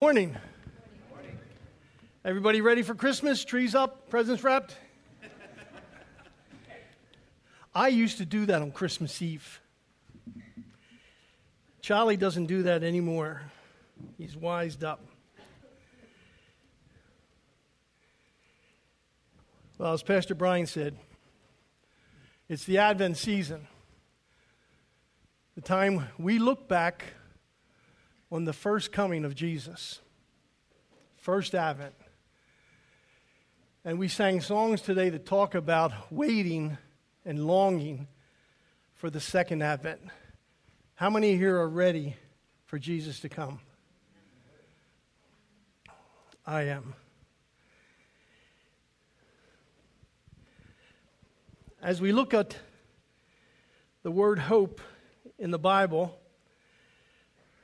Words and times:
Morning. 0.00 0.36
Everybody 2.24 2.60
ready 2.60 2.82
for 2.82 2.94
Christmas? 2.94 3.44
Trees 3.44 3.74
up, 3.74 4.08
presents 4.08 4.44
wrapped? 4.44 4.76
I 7.74 7.88
used 7.88 8.18
to 8.18 8.24
do 8.24 8.46
that 8.46 8.62
on 8.62 8.70
Christmas 8.70 9.20
Eve. 9.20 9.60
Charlie 11.80 12.16
doesn't 12.16 12.46
do 12.46 12.62
that 12.62 12.84
anymore. 12.84 13.42
He's 14.16 14.36
wised 14.36 14.84
up. 14.84 15.04
Well, 19.78 19.94
as 19.94 20.04
Pastor 20.04 20.36
Brian 20.36 20.66
said, 20.66 20.96
it's 22.48 22.62
the 22.62 22.78
Advent 22.78 23.16
season. 23.16 23.66
The 25.56 25.60
time 25.60 26.06
we 26.20 26.38
look 26.38 26.68
back 26.68 27.02
on 28.30 28.44
the 28.44 28.52
first 28.52 28.92
coming 28.92 29.24
of 29.24 29.34
Jesus, 29.34 30.00
first 31.16 31.54
Advent. 31.54 31.94
And 33.84 33.98
we 33.98 34.08
sang 34.08 34.40
songs 34.40 34.82
today 34.82 35.08
that 35.08 35.24
talk 35.24 35.54
about 35.54 36.12
waiting 36.12 36.76
and 37.24 37.46
longing 37.46 38.06
for 38.94 39.08
the 39.08 39.20
second 39.20 39.62
Advent. 39.62 40.00
How 40.94 41.08
many 41.08 41.36
here 41.36 41.56
are 41.56 41.68
ready 41.68 42.16
for 42.66 42.78
Jesus 42.78 43.20
to 43.20 43.28
come? 43.28 43.60
I 46.44 46.62
am. 46.62 46.94
As 51.80 52.00
we 52.00 52.12
look 52.12 52.34
at 52.34 52.56
the 54.02 54.10
word 54.10 54.38
hope 54.38 54.80
in 55.38 55.50
the 55.50 55.58
Bible, 55.58 56.18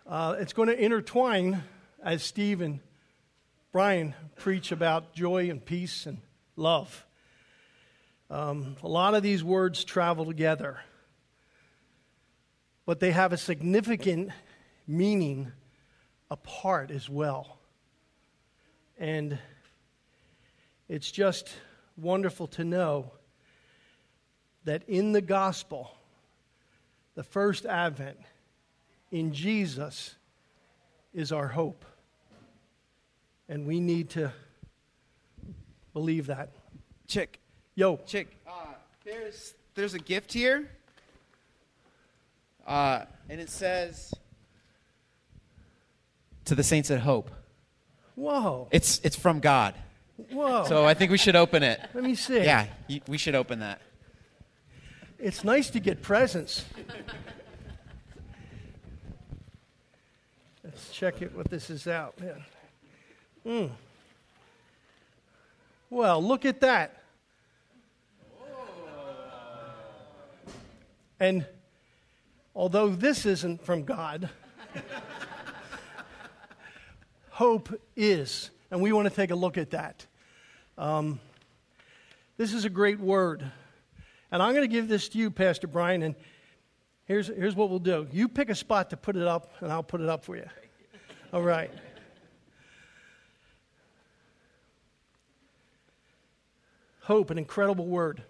uh, 0.07 0.37
it's 0.39 0.53
going 0.53 0.69
to 0.69 0.79
intertwine 0.79 1.63
as 2.03 2.23
Steve 2.23 2.61
and 2.61 2.81
Brian 3.73 4.15
preach 4.37 4.71
about 4.71 5.15
joy 5.15 5.49
and 5.49 5.65
peace 5.65 6.05
and 6.05 6.19
love. 6.57 7.07
Um, 8.31 8.77
a 8.83 8.89
lot 8.89 9.15
of 9.15 9.23
these 9.23 9.43
words 9.43 9.83
travel 9.83 10.27
together, 10.27 10.79
but 12.85 13.01
they 13.01 13.13
have 13.13 13.33
a 13.33 13.39
significant 13.39 14.31
meaning 14.87 15.53
apart 16.31 16.91
as 16.91 17.09
well. 17.09 17.59
And 18.99 19.39
it's 20.87 21.11
just 21.11 21.49
wonderful 21.97 22.47
to 22.49 22.65
know 22.65 23.11
that 24.65 24.83
in 24.87 25.13
the 25.13 25.23
gospel, 25.23 25.91
the 27.15 27.25
first 27.25 27.65
advent, 27.65 28.19
in 29.15 29.33
Jesus 29.33 30.17
is 31.15 31.31
our 31.31 31.47
hope. 31.47 31.85
And 33.49 33.65
we 33.65 33.79
need 33.79 34.11
to 34.11 34.33
believe 35.93 36.27
that. 36.27 36.51
Chick. 37.07 37.39
Yo. 37.77 38.01
Chick. 38.07 38.37
Uh, 38.45 38.75
there's 39.05 39.55
there's 39.77 39.95
a 39.95 40.01
gift 40.01 40.33
here. 40.33 40.69
Uh, 42.67 43.05
and 43.29 43.41
it 43.41 43.51
says 43.51 44.13
to 46.47 46.57
the 46.57 46.65
saints 46.65 46.91
at 46.91 46.99
hope. 46.99 47.31
Whoa. 48.17 48.67
It's 48.73 49.01
it's 49.05 49.17
from 49.17 49.39
God. 49.39 49.75
Whoa. 50.33 50.65
So 50.65 50.85
I 50.85 50.95
think 50.95 51.13
we 51.13 51.19
should 51.19 51.37
open 51.37 51.63
it. 51.63 51.81
Let 51.95 52.03
me 52.03 52.17
see. 52.17 52.43
Yeah, 52.43 52.67
we 53.07 53.19
should 53.19 53.37
open 53.37 53.61
that. 53.61 53.81
It's 55.21 55.45
nice 55.45 55.71
to 55.71 55.79
get 55.79 56.03
presents. 56.03 56.65
Let's 60.65 60.91
check 60.93 61.21
it 61.21 61.37
what 61.37 61.51
this 61.51 61.69
is 61.69 61.87
out. 61.87 62.19
Mm. 63.45 63.71
Well, 65.91 66.25
look 66.25 66.47
at 66.47 66.63
that. 66.63 67.03
And 71.21 71.45
although 72.55 72.89
this 72.89 73.27
isn't 73.27 73.63
from 73.63 73.85
God, 73.85 74.31
hope 77.29 77.79
is. 77.95 78.51
And 78.71 78.81
we 78.81 78.91
want 78.91 79.07
to 79.07 79.15
take 79.15 79.31
a 79.31 79.37
look 79.37 79.59
at 79.59 79.71
that. 79.73 80.07
Um, 80.79 81.21
this 82.39 82.55
is 82.55 82.65
a 82.65 82.71
great 82.71 82.99
word. 82.99 83.45
And 84.33 84.43
I'm 84.43 84.55
going 84.55 84.69
to 84.69 84.75
give 84.75 84.89
this 84.89 85.11
to 85.11 85.19
you, 85.19 85.31
Pastor 85.31 85.67
Brian, 85.67 86.03
and 86.03 86.15
Here's, 87.07 87.27
here's 87.27 87.55
what 87.55 87.69
we'll 87.69 87.79
do. 87.79 88.07
You 88.13 88.29
pick 88.29 88.49
a 88.49 88.55
spot 88.55 88.91
to 88.91 88.97
put 88.97 89.17
it 89.17 89.27
up, 89.27 89.53
and 89.61 89.71
I'll 89.71 89.83
put 89.83 90.01
it 90.01 90.09
up 90.09 90.25
for 90.25 90.37
you. 90.37 90.47
All 91.35 91.43
right. 91.43 91.71
Hope, 97.03 97.31
an 97.31 97.37
incredible 97.37 97.87
word. 97.87 98.23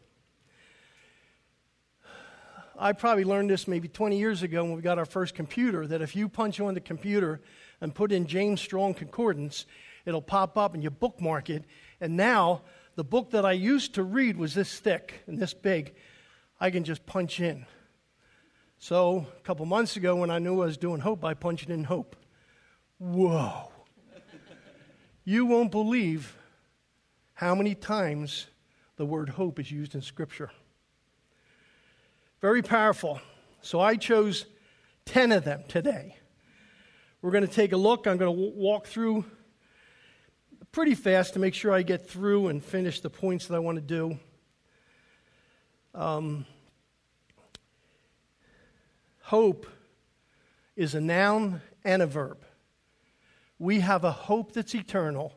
I 2.76 2.92
probably 2.92 3.22
learned 3.22 3.50
this 3.50 3.68
maybe 3.68 3.86
20 3.86 4.18
years 4.18 4.42
ago 4.42 4.64
when 4.64 4.74
we 4.74 4.82
got 4.82 4.98
our 4.98 5.04
first 5.04 5.36
computer 5.36 5.86
that 5.86 6.02
if 6.02 6.16
you 6.16 6.28
punch 6.28 6.58
on 6.58 6.74
the 6.74 6.80
computer 6.80 7.40
and 7.80 7.94
put 7.94 8.10
in 8.10 8.26
James 8.26 8.60
Strong 8.60 8.94
Concordance, 8.94 9.66
it'll 10.04 10.20
pop 10.20 10.58
up 10.58 10.74
and 10.74 10.82
you 10.82 10.90
bookmark 10.90 11.48
it. 11.48 11.64
And 12.00 12.16
now, 12.16 12.62
the 12.96 13.04
book 13.04 13.30
that 13.30 13.44
I 13.44 13.52
used 13.52 13.94
to 13.94 14.02
read 14.02 14.36
was 14.36 14.54
this 14.54 14.80
thick 14.80 15.22
and 15.28 15.38
this 15.38 15.54
big. 15.54 15.94
I 16.58 16.70
can 16.70 16.82
just 16.82 17.06
punch 17.06 17.38
in. 17.38 17.66
So, 18.86 19.26
a 19.38 19.40
couple 19.40 19.64
months 19.64 19.96
ago, 19.96 20.14
when 20.14 20.28
I 20.28 20.38
knew 20.38 20.60
I 20.60 20.66
was 20.66 20.76
doing 20.76 21.00
hope, 21.00 21.24
I 21.24 21.32
punched 21.32 21.70
in 21.70 21.84
hope. 21.84 22.16
Whoa. 22.98 23.72
you 25.24 25.46
won't 25.46 25.70
believe 25.70 26.36
how 27.32 27.54
many 27.54 27.74
times 27.74 28.46
the 28.96 29.06
word 29.06 29.30
hope 29.30 29.58
is 29.58 29.70
used 29.70 29.94
in 29.94 30.02
Scripture. 30.02 30.50
Very 32.42 32.60
powerful. 32.60 33.22
So, 33.62 33.80
I 33.80 33.96
chose 33.96 34.44
10 35.06 35.32
of 35.32 35.44
them 35.44 35.62
today. 35.66 36.18
We're 37.22 37.30
going 37.30 37.46
to 37.46 37.50
take 37.50 37.72
a 37.72 37.78
look. 37.78 38.06
I'm 38.06 38.18
going 38.18 38.36
to 38.36 38.52
walk 38.54 38.86
through 38.86 39.24
pretty 40.72 40.94
fast 40.94 41.32
to 41.32 41.38
make 41.38 41.54
sure 41.54 41.72
I 41.72 41.80
get 41.80 42.06
through 42.06 42.48
and 42.48 42.62
finish 42.62 43.00
the 43.00 43.08
points 43.08 43.46
that 43.46 43.54
I 43.54 43.60
want 43.60 43.76
to 43.76 43.80
do. 43.80 44.18
Um, 45.94 46.44
Hope 49.28 49.66
is 50.76 50.94
a 50.94 51.00
noun 51.00 51.62
and 51.82 52.02
a 52.02 52.06
verb. 52.06 52.44
We 53.58 53.80
have 53.80 54.04
a 54.04 54.10
hope 54.10 54.52
that's 54.52 54.74
eternal, 54.74 55.32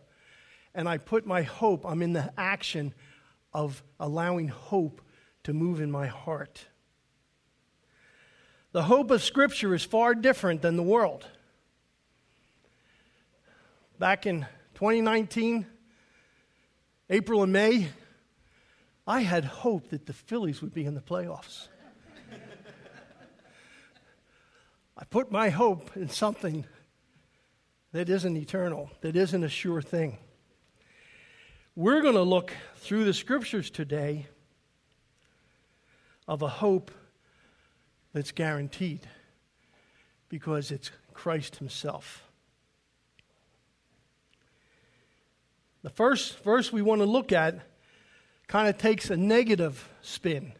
and 0.75 0.89
I 0.89 0.97
put 0.97 1.25
my 1.25 1.43
hope, 1.43 1.85
I'm 1.85 2.01
in 2.01 2.11
the 2.11 2.33
action 2.37 2.93
of 3.53 3.81
allowing 3.97 4.49
hope 4.49 5.01
to 5.43 5.53
move 5.53 5.79
in 5.79 5.89
my 5.89 6.07
heart. 6.07 6.65
The 8.73 8.83
hope 8.83 9.09
of 9.09 9.23
Scripture 9.23 9.73
is 9.73 9.85
far 9.85 10.13
different 10.13 10.61
than 10.61 10.75
the 10.75 10.83
world. 10.83 11.25
Back 13.97 14.25
in 14.25 14.45
2019, 14.75 15.65
April 17.09 17.41
and 17.41 17.53
May, 17.53 17.87
I 19.07 19.21
had 19.21 19.45
hope 19.45 19.91
that 19.91 20.07
the 20.07 20.13
Phillies 20.13 20.61
would 20.61 20.73
be 20.73 20.83
in 20.83 20.93
the 20.93 20.99
playoffs. 20.99 21.69
I 24.97 25.03
put 25.03 25.31
my 25.31 25.49
hope 25.49 25.95
in 25.95 26.09
something 26.09 26.65
that 27.91 28.09
isn't 28.09 28.35
eternal, 28.35 28.89
that 29.01 29.15
isn't 29.15 29.43
a 29.43 29.49
sure 29.49 29.81
thing. 29.81 30.17
We're 31.75 32.01
going 32.01 32.15
to 32.15 32.23
look 32.23 32.51
through 32.77 33.05
the 33.05 33.13
scriptures 33.13 33.69
today 33.69 34.25
of 36.27 36.41
a 36.41 36.47
hope 36.47 36.89
that's 38.11 38.31
guaranteed 38.31 39.07
because 40.29 40.71
it's 40.71 40.89
Christ 41.13 41.57
Himself. 41.57 42.23
The 45.83 45.91
first 45.91 46.39
verse 46.43 46.73
we 46.73 46.81
want 46.81 47.01
to 47.01 47.05
look 47.05 47.31
at 47.31 47.59
kind 48.47 48.67
of 48.67 48.79
takes 48.79 49.11
a 49.11 49.17
negative 49.17 49.87
spin. 50.01 50.53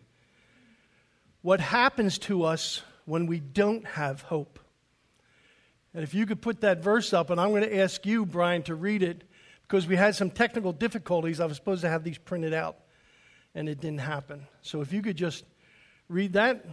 What 1.42 1.60
happens 1.60 2.20
to 2.20 2.44
us 2.44 2.84
when 3.08 3.26
we 3.26 3.40
don't 3.40 3.88
have 3.88 4.22
hope. 4.22 4.60
And 5.94 6.04
if 6.04 6.14
you 6.14 6.26
could 6.26 6.42
put 6.42 6.60
that 6.62 6.84
verse 6.84 7.14
up, 7.14 7.30
and 7.30 7.40
I'm 7.40 7.52
going 7.52 7.64
to 7.64 7.78
ask 7.78 8.06
you, 8.06 8.26
Brian, 8.26 8.64
to 8.64 8.76
read 8.76 9.02
it 9.02 9.24
because 9.62 9.88
we 9.88 9.96
had 9.96 10.14
some 10.14 10.30
technical 10.30 10.74
difficulties. 10.74 11.40
I 11.40 11.46
was 11.46 11.56
supposed 11.56 11.82
to 11.82 11.90
have 11.90 12.04
these 12.04 12.18
printed 12.18 12.54
out, 12.54 12.78
and 13.56 13.70
it 13.70 13.80
didn't 13.80 14.02
happen. 14.02 14.46
So 14.62 14.82
if 14.82 14.92
you 14.92 15.02
could 15.02 15.16
just 15.16 15.46
read 16.10 16.34
that. 16.34 16.66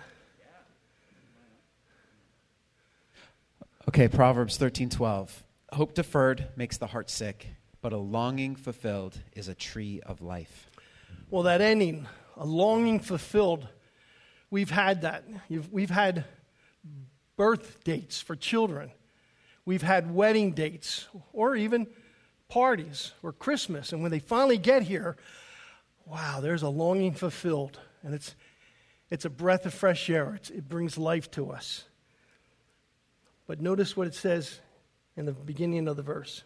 Okay, 3.89 4.09
Proverbs 4.09 4.59
13:12. 4.59 5.45
Hope 5.73 5.95
deferred 5.95 6.49
makes 6.57 6.79
the 6.79 6.89
heart 6.89 7.11
sick, 7.11 7.47
but 7.81 7.93
a 7.93 7.97
longing 7.97 8.57
fulfilled 8.57 9.21
is 9.35 9.47
a 9.47 9.55
tree 9.55 10.01
of 10.05 10.21
life. 10.21 10.69
Well, 11.31 11.45
that 11.45 11.61
ending, 11.61 12.09
a 12.37 12.45
longing 12.45 12.99
fulfilled 12.99 13.69
We've 14.55 14.71
had 14.71 15.03
that. 15.03 15.25
We've 15.49 15.91
had 15.91 16.27
birth 17.37 17.83
dates 17.83 18.21
for 18.21 18.37
children. 18.37 18.93
We've 19.65 19.83
had 19.83 20.15
wedding 20.15 20.53
dates 20.53 21.09
or 21.33 21.57
even 21.57 21.89
parties 22.49 23.11
or 23.25 23.33
Christmas. 23.33 23.93
And 23.93 24.01
when 24.01 24.13
they 24.13 24.21
finally 24.21 24.57
get 24.57 24.85
here, 24.85 25.17
wow, 26.07 26.39
there's 26.41 26.63
a 26.63 26.69
longing 26.69 27.15
fulfilled. 27.15 27.81
And 28.05 28.15
it's, 28.15 28.37
it's 29.11 29.25
a 29.25 29.29
breath 29.29 29.67
of 29.67 29.75
fresh 29.75 30.09
air, 30.09 30.37
it's, 30.37 30.51
it 30.51 30.69
brings 30.69 30.97
life 30.97 31.29
to 31.33 31.51
us. 31.51 31.83
But 33.49 33.61
notice 33.61 33.97
what 33.97 34.07
it 34.07 34.15
says 34.15 34.61
in 35.17 35.27
the 35.27 35.33
beginning 35.33 35.89
of 35.89 35.97
the 35.97 36.03
verse 36.05 36.45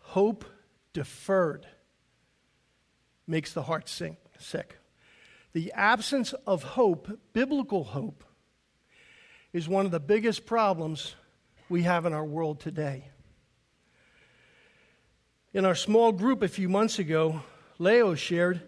hope 0.00 0.44
deferred 0.92 1.66
makes 3.26 3.54
the 3.54 3.62
heart 3.62 3.88
sink, 3.88 4.18
sick. 4.38 4.76
The 5.52 5.72
absence 5.72 6.32
of 6.46 6.62
hope, 6.62 7.18
biblical 7.32 7.84
hope, 7.84 8.24
is 9.52 9.68
one 9.68 9.84
of 9.84 9.92
the 9.92 10.00
biggest 10.00 10.46
problems 10.46 11.14
we 11.68 11.82
have 11.82 12.06
in 12.06 12.12
our 12.12 12.24
world 12.24 12.60
today. 12.60 13.08
In 15.52 15.66
our 15.66 15.74
small 15.74 16.12
group 16.12 16.42
a 16.42 16.48
few 16.48 16.68
months 16.68 16.98
ago, 16.98 17.42
Leo 17.78 18.14
shared, 18.14 18.62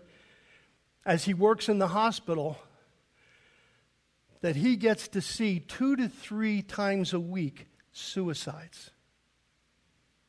as 1.07 1.25
he 1.25 1.33
works 1.33 1.71
in 1.71 1.79
the 1.79 1.89
hospital, 1.89 2.59
that 4.43 4.57
he 4.57 4.77
gets 4.77 5.09
to 5.09 5.23
see 5.23 5.61
two 5.61 5.97
to 5.97 6.07
three 6.07 6.61
times 6.61 7.15
a 7.15 7.21
week 7.21 7.67
suicides. 7.93 8.91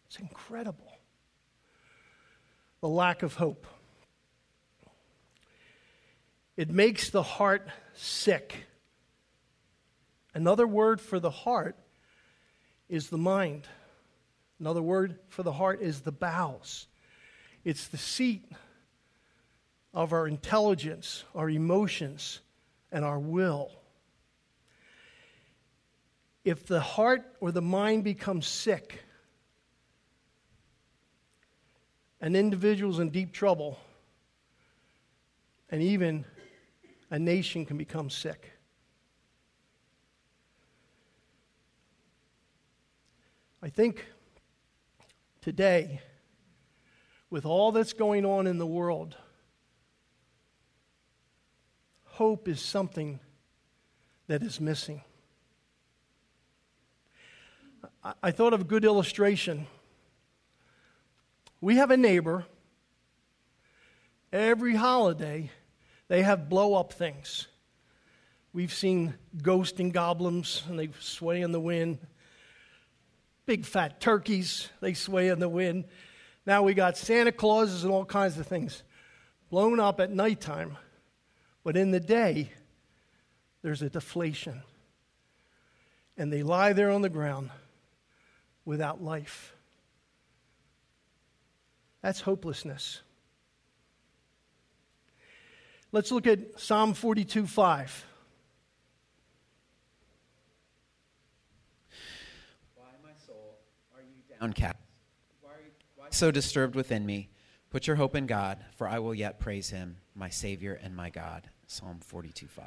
It's 0.06 0.20
incredible. 0.20 1.00
The 2.80 2.88
lack 2.88 3.24
of 3.24 3.34
hope. 3.34 3.68
It 6.58 6.70
makes 6.70 7.10
the 7.10 7.24
heart 7.24 7.68
sick. 7.94 8.66
Another 10.34 10.68
word 10.68 11.02
for 11.02 11.20
the 11.20 11.30
heart 11.30 11.76
is 12.88 13.10
the 13.10 13.18
mind. 13.18 13.68
Another 14.60 14.82
word 14.82 15.20
for 15.28 15.44
the 15.44 15.52
heart 15.52 15.82
is 15.82 16.02
the 16.02 16.12
bowels. 16.12 16.88
It's 17.64 17.88
the 17.88 17.98
seat 17.98 18.50
of 19.94 20.14
our 20.14 20.28
intelligence, 20.28 21.24
our 21.34 21.50
emotions, 21.50 22.40
and 22.92 23.04
our 23.04 23.20
will. 23.20 23.72
If 26.44 26.68
the 26.68 26.80
heart 26.80 27.26
or 27.40 27.52
the 27.52 27.62
mind 27.62 28.04
becomes 28.04 28.46
sick, 28.46 29.04
an 32.22 32.36
individual's 32.36 33.00
in 33.00 33.10
deep 33.10 33.34
trouble, 33.34 33.80
and 35.70 35.82
even 35.82 36.24
a 37.16 37.20
nation 37.20 37.66
can 37.66 37.78
become 37.78 38.10
sick. 38.10 38.52
I 43.64 43.70
think 43.70 44.06
today, 45.40 46.02
with 47.30 47.46
all 47.46 47.72
that's 47.72 47.94
going 47.94 48.26
on 48.26 48.48
in 48.48 48.58
the 48.58 48.66
world, 48.68 49.16
hope 52.04 52.50
is 52.50 52.60
something 52.60 53.22
that 54.28 54.44
is 54.44 54.60
missing. 54.60 55.02
I 58.22 58.32
thought 58.32 58.52
of 58.52 58.60
a 58.60 58.66
good 58.66 58.84
illustration. 58.84 59.68
We 61.62 61.78
have 61.78 61.92
a 61.92 61.98
neighbor. 61.98 62.46
Every 64.34 64.76
holiday, 64.76 65.50
they 66.08 66.24
have 66.24 66.50
blow 66.50 66.76
up 66.76 66.94
things. 66.94 67.48
We've 68.54 68.74
seen 68.74 69.16
ghosts 69.42 69.80
and 69.80 69.94
goblins, 69.94 70.64
and 70.68 70.80
they 70.80 70.90
sway 71.00 71.42
in 71.42 71.52
the 71.52 71.60
wind. 71.60 72.00
Big 73.46 73.66
fat 73.66 74.00
turkeys, 74.00 74.70
they 74.80 74.94
sway 74.94 75.28
in 75.30 75.40
the 75.40 75.50
wind. 75.50 75.86
Now 76.46 76.64
we 76.64 76.74
got 76.74 76.98
Santa 76.98 77.32
Clauses 77.32 77.84
and 77.84 77.92
all 77.92 78.06
kinds 78.06 78.38
of 78.38 78.48
things 78.48 78.84
blown 79.50 79.80
up 79.80 80.00
at 80.00 80.12
nighttime. 80.12 80.78
But 81.64 81.78
in 81.78 81.92
the 81.92 82.00
day, 82.00 82.52
there's 83.62 83.82
a 83.82 83.90
deflation. 83.90 84.62
And 86.18 86.32
they 86.32 86.44
lie 86.44 86.74
there 86.74 86.92
on 86.92 87.02
the 87.02 87.10
ground 87.10 87.50
without 88.64 89.04
life. 89.04 89.54
That's 92.02 92.22
hopelessness. 92.22 93.02
Let's 95.96 96.12
look 96.12 96.28
at 96.28 96.60
Psalm 96.60 96.94
42 96.94 97.48
5. 97.48 98.06
Why, 102.76 102.84
my 103.02 103.12
soul, 103.26 103.60
are 103.96 104.02
you 104.02 104.38
downcast? 104.38 104.76
Why, 105.40 105.52
why 105.96 106.08
so 106.10 106.32
disturbed 106.32 106.76
within 106.76 107.06
me? 107.06 107.30
Put 107.70 107.88
your 107.88 107.96
hope 107.96 108.14
in 108.14 108.26
God, 108.26 108.58
for 108.76 108.90
I 108.90 109.00
will 109.00 109.16
yet 109.16 109.40
praise 109.40 109.70
him, 109.70 109.96
my 110.14 110.28
Savior 110.28 110.78
and 110.84 110.94
my 110.94 111.10
God. 111.10 111.48
Psalm 111.66 112.02
42 112.02 112.48
5. 112.48 112.66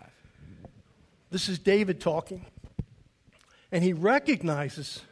This 1.30 1.50
is 1.50 1.58
David 1.58 2.00
talking. 2.00 2.46
And 3.70 3.84
he 3.84 3.92
recognizes, 3.92 5.02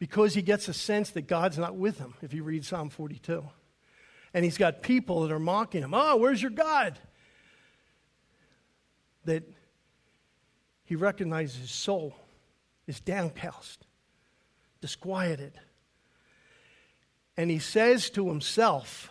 because 0.00 0.34
he 0.34 0.42
gets 0.42 0.66
a 0.66 0.74
sense 0.74 1.10
that 1.10 1.28
God's 1.28 1.58
not 1.58 1.76
with 1.76 1.98
him, 1.98 2.14
if 2.22 2.34
you 2.34 2.42
read 2.42 2.64
Psalm 2.64 2.90
42 2.90 3.44
and 4.34 4.44
he's 4.44 4.58
got 4.58 4.82
people 4.82 5.22
that 5.22 5.32
are 5.32 5.38
mocking 5.38 5.82
him. 5.82 5.92
Oh, 5.94 6.16
where's 6.16 6.40
your 6.40 6.50
God? 6.50 6.98
That 9.24 9.44
he 10.84 10.96
recognizes 10.96 11.60
his 11.60 11.70
soul 11.70 12.14
is 12.86 13.00
downcast, 13.00 13.86
disquieted. 14.80 15.58
And 17.36 17.50
he 17.50 17.58
says 17.58 18.10
to 18.10 18.28
himself, 18.28 19.10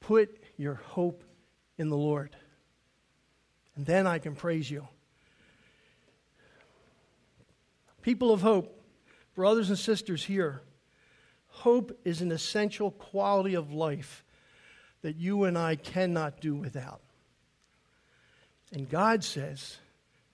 Put 0.00 0.42
your 0.56 0.74
hope 0.74 1.24
in 1.76 1.88
the 1.88 1.96
Lord, 1.96 2.34
and 3.76 3.84
then 3.84 4.06
I 4.06 4.18
can 4.18 4.34
praise 4.34 4.70
you. 4.70 4.86
People 8.02 8.32
of 8.32 8.40
hope, 8.40 8.80
brothers 9.34 9.68
and 9.68 9.78
sisters 9.78 10.24
here, 10.24 10.62
Hope 11.58 11.98
is 12.04 12.20
an 12.20 12.30
essential 12.30 12.92
quality 12.92 13.54
of 13.54 13.72
life 13.72 14.24
that 15.02 15.16
you 15.16 15.42
and 15.42 15.58
I 15.58 15.74
cannot 15.74 16.40
do 16.40 16.54
without. 16.54 17.00
And 18.72 18.88
God 18.88 19.24
says 19.24 19.78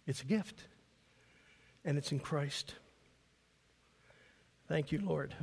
it's 0.07 0.21
a 0.21 0.27
gift, 0.27 0.65
and 1.83 1.97
it's 1.97 2.13
in 2.13 2.19
Christ. 2.19 2.75
Thank 4.69 4.93
you, 4.93 5.01
Lord. 5.03 5.35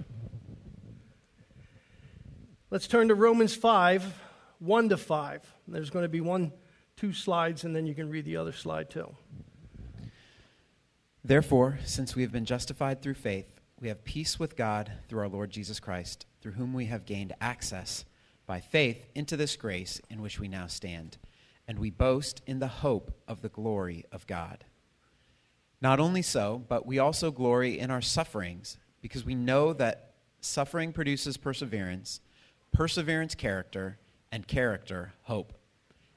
Let's 2.70 2.88
turn 2.88 3.08
to 3.08 3.16
Romans 3.16 3.56
5, 3.56 4.22
1 4.60 4.90
to 4.90 4.98
5. 4.98 5.54
There's 5.68 5.90
going 5.90 6.04
to 6.04 6.10
be 6.10 6.22
one, 6.22 6.52
two 6.96 7.12
slides, 7.12 7.64
and 7.64 7.76
then 7.76 7.88
you 7.88 7.96
can 7.96 8.08
read 8.08 8.26
the 8.26 8.38
other 8.38 8.54
slide 8.54 8.92
too. 8.92 9.16
Therefore, 11.24 11.80
since 11.86 12.16
we 12.16 12.22
have 12.22 12.32
been 12.32 12.46
justified 12.46 13.02
through 13.02 13.16
faith, 13.16 13.61
we 13.82 13.88
have 13.88 14.04
peace 14.04 14.40
with 14.40 14.56
God 14.56 14.92
through 15.10 15.22
our 15.22 15.28
Lord 15.28 15.50
Jesus 15.50 15.80
Christ, 15.80 16.28
through 16.40 16.52
whom 16.52 16.72
we 16.74 16.86
have 16.86 17.06
gained 17.06 17.34
access 17.42 18.06
by 18.46 18.60
faith 18.60 19.08
into 19.16 19.36
this 19.36 19.56
grace 19.56 20.00
in 20.10 20.22
which 20.22 20.40
we 20.40 20.48
now 20.48 20.68
stand, 20.68 21.18
and 21.68 21.80
we 21.80 21.90
boast 21.90 22.42
in 22.46 22.60
the 22.60 22.68
hope 22.68 23.12
of 23.28 23.42
the 23.42 23.50
glory 23.50 24.06
of 24.12 24.28
God. 24.28 24.66
Not 25.82 26.00
only 26.00 26.22
so, 26.22 26.64
but 26.70 26.86
we 26.86 27.00
also 27.00 27.32
glory 27.32 27.80
in 27.80 27.90
our 27.90 28.02
sufferings, 28.02 28.78
because 29.02 29.26
we 29.26 29.34
know 29.34 29.74
that 29.74 30.14
suffering 30.42 30.94
produces 30.94 31.38
perseverance, 31.38 32.22
perseverance, 32.72 33.34
character, 33.34 33.98
and 34.32 34.48
character, 34.48 35.14
hope. 35.24 35.54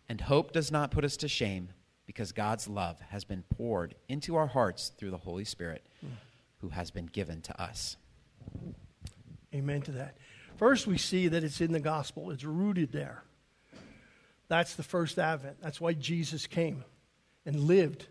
And 0.06 0.20
hope 0.20 0.52
does 0.52 0.70
not 0.70 0.90
put 0.90 1.04
us 1.04 1.16
to 1.18 1.28
shame, 1.28 1.70
because 2.04 2.32
God's 2.32 2.68
love 2.68 3.00
has 3.08 3.24
been 3.24 3.42
poured 3.56 3.94
into 4.06 4.36
our 4.36 4.48
hearts 4.48 4.92
through 4.98 5.10
the 5.10 5.16
Holy 5.16 5.44
Spirit. 5.44 5.86
Who 6.64 6.70
has 6.70 6.90
been 6.90 7.04
given 7.04 7.42
to 7.42 7.62
us. 7.62 7.98
Amen 9.54 9.82
to 9.82 9.92
that. 9.92 10.16
First, 10.56 10.86
we 10.86 10.96
see 10.96 11.28
that 11.28 11.44
it's 11.44 11.60
in 11.60 11.72
the 11.72 11.78
gospel, 11.78 12.30
it's 12.30 12.42
rooted 12.42 12.90
there. 12.90 13.22
That's 14.48 14.74
the 14.74 14.82
first 14.82 15.18
advent. 15.18 15.58
That's 15.60 15.78
why 15.78 15.92
Jesus 15.92 16.46
came 16.46 16.82
and 17.44 17.60
lived 17.60 18.06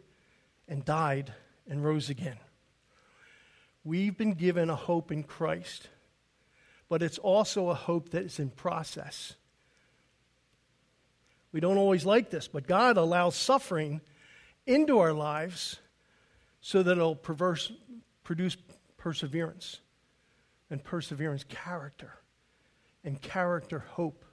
and 0.68 0.86
died 0.86 1.34
and 1.68 1.84
rose 1.84 2.12
again. 2.12 2.38
We've 3.84 4.16
been 4.16 4.34
given 4.34 4.70
a 4.70 4.76
hope 4.76 5.12
in 5.12 5.24
Christ, 5.24 5.90
but 6.90 7.02
it's 7.02 7.18
also 7.18 7.70
a 7.70 7.74
hope 7.74 8.10
that 8.10 8.22
is 8.22 8.38
in 8.38 8.52
process. 8.52 9.34
We 11.52 11.60
don't 11.60 11.78
always 11.80 12.06
like 12.06 12.30
this, 12.30 12.48
but 12.48 12.68
God 12.68 12.98
allows 12.98 13.36
suffering 13.36 14.02
into 14.68 15.00
our 15.00 15.12
lives 15.12 15.80
so 16.62 16.84
that 16.84 16.92
it'll 16.92 17.16
perverse, 17.16 17.74
produce 18.24 18.58
perseverance, 18.98 19.80
and 20.70 20.84
perseverance, 20.84 21.44
character, 21.44 22.14
and 23.04 23.22
character, 23.22 23.80
hope. 23.80 24.24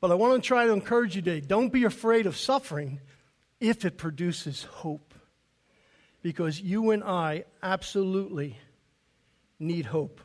But 0.00 0.10
I 0.10 0.14
want 0.14 0.42
to 0.42 0.46
try 0.46 0.66
to 0.66 0.72
encourage 0.72 1.16
you 1.16 1.22
today 1.22 1.40
don't 1.40 1.72
be 1.72 1.84
afraid 1.84 2.26
of 2.26 2.36
suffering 2.36 3.00
if 3.60 3.84
it 3.84 3.96
produces 3.96 4.64
hope. 4.64 5.14
because 6.22 6.60
you 6.60 6.90
and 6.92 7.02
I 7.02 7.44
absolutely 7.62 8.56
need 9.58 9.86
hope. 9.86 10.20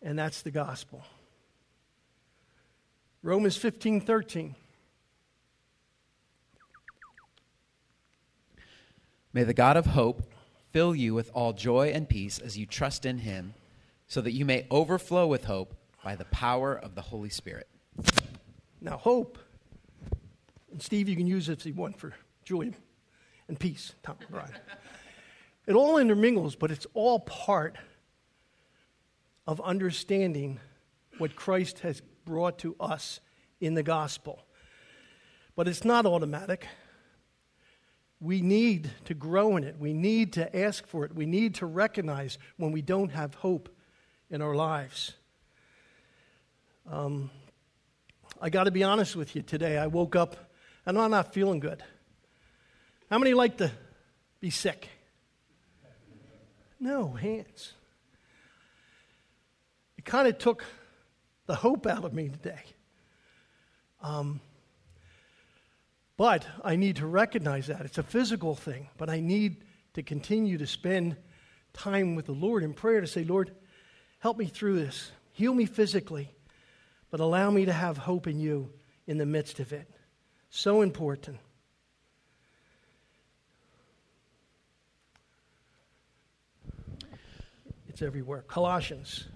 And 0.00 0.18
that's 0.18 0.42
the 0.42 0.50
gospel. 0.50 1.04
Romans 3.22 3.56
15 3.56 4.00
13. 4.00 4.54
May 9.32 9.44
the 9.44 9.54
God 9.54 9.76
of 9.76 9.86
hope 9.86 10.30
fill 10.72 10.94
you 10.94 11.14
with 11.14 11.30
all 11.32 11.52
joy 11.52 11.88
and 11.88 12.08
peace 12.08 12.38
as 12.38 12.58
you 12.58 12.66
trust 12.66 13.06
in 13.06 13.18
him, 13.18 13.54
so 14.06 14.20
that 14.20 14.32
you 14.32 14.44
may 14.44 14.66
overflow 14.70 15.26
with 15.26 15.44
hope 15.44 15.74
by 16.04 16.16
the 16.16 16.24
power 16.26 16.74
of 16.74 16.94
the 16.94 17.02
Holy 17.02 17.30
Spirit. 17.30 17.68
Now, 18.80 18.96
hope, 18.96 19.38
and 20.70 20.82
Steve, 20.82 21.08
you 21.08 21.16
can 21.16 21.26
use 21.26 21.48
it 21.48 21.60
if 21.60 21.66
you 21.66 21.74
want 21.74 21.98
for 21.98 22.14
Julian, 22.44 22.74
and 23.48 23.58
peace, 23.58 23.94
Tom, 24.02 24.16
right. 24.30 24.50
It 25.66 25.74
all 25.74 25.96
intermingles, 25.96 26.56
but 26.56 26.70
it's 26.70 26.86
all 26.92 27.20
part 27.20 27.76
of 29.46 29.60
understanding 29.60 30.60
what 31.18 31.36
Christ 31.36 31.80
has 31.80 32.02
brought 32.24 32.58
to 32.60 32.74
us 32.80 33.20
in 33.60 33.74
the 33.74 33.82
gospel. 33.82 34.44
But 35.54 35.68
it's 35.68 35.84
not 35.84 36.04
automatic. 36.04 36.66
We 38.22 38.40
need 38.40 38.88
to 39.06 39.14
grow 39.14 39.56
in 39.56 39.64
it. 39.64 39.74
We 39.80 39.92
need 39.92 40.34
to 40.34 40.56
ask 40.56 40.86
for 40.86 41.04
it. 41.04 41.12
We 41.12 41.26
need 41.26 41.56
to 41.56 41.66
recognize 41.66 42.38
when 42.56 42.70
we 42.70 42.80
don't 42.80 43.08
have 43.08 43.34
hope 43.34 43.68
in 44.30 44.40
our 44.40 44.54
lives. 44.54 45.14
Um, 46.88 47.32
I 48.40 48.48
got 48.48 48.64
to 48.64 48.70
be 48.70 48.84
honest 48.84 49.16
with 49.16 49.34
you 49.34 49.42
today. 49.42 49.76
I 49.76 49.88
woke 49.88 50.14
up 50.14 50.36
and 50.86 50.96
I'm 50.96 51.10
not 51.10 51.34
feeling 51.34 51.58
good. 51.58 51.82
How 53.10 53.18
many 53.18 53.34
like 53.34 53.56
to 53.56 53.72
be 54.38 54.50
sick? 54.50 54.88
No, 56.78 57.08
hands. 57.08 57.72
It 59.98 60.04
kind 60.04 60.28
of 60.28 60.38
took 60.38 60.64
the 61.46 61.56
hope 61.56 61.88
out 61.88 62.04
of 62.04 62.12
me 62.12 62.28
today. 62.28 62.62
Um, 64.00 64.40
but 66.22 66.46
I 66.62 66.76
need 66.76 66.94
to 66.98 67.06
recognize 67.08 67.66
that. 67.66 67.80
It's 67.80 67.98
a 67.98 68.02
physical 68.04 68.54
thing, 68.54 68.88
but 68.96 69.10
I 69.10 69.18
need 69.18 69.64
to 69.94 70.04
continue 70.04 70.56
to 70.56 70.68
spend 70.68 71.16
time 71.72 72.14
with 72.14 72.26
the 72.26 72.32
Lord 72.32 72.62
in 72.62 72.74
prayer 72.74 73.00
to 73.00 73.08
say, 73.08 73.24
Lord, 73.24 73.50
help 74.20 74.36
me 74.38 74.46
through 74.46 74.76
this. 74.76 75.10
Heal 75.32 75.52
me 75.52 75.66
physically, 75.66 76.32
but 77.10 77.18
allow 77.18 77.50
me 77.50 77.64
to 77.64 77.72
have 77.72 77.96
hope 77.96 78.28
in 78.28 78.38
you 78.38 78.70
in 79.08 79.18
the 79.18 79.26
midst 79.26 79.58
of 79.58 79.72
it. 79.72 79.90
So 80.48 80.82
important. 80.82 81.38
It's 87.88 88.00
everywhere. 88.00 88.42
Colossians. 88.42 89.26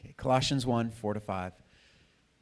Okay, 0.00 0.14
Colossians 0.16 0.64
1 0.64 0.92
4 0.92 1.12
to 1.12 1.20
5. 1.20 1.52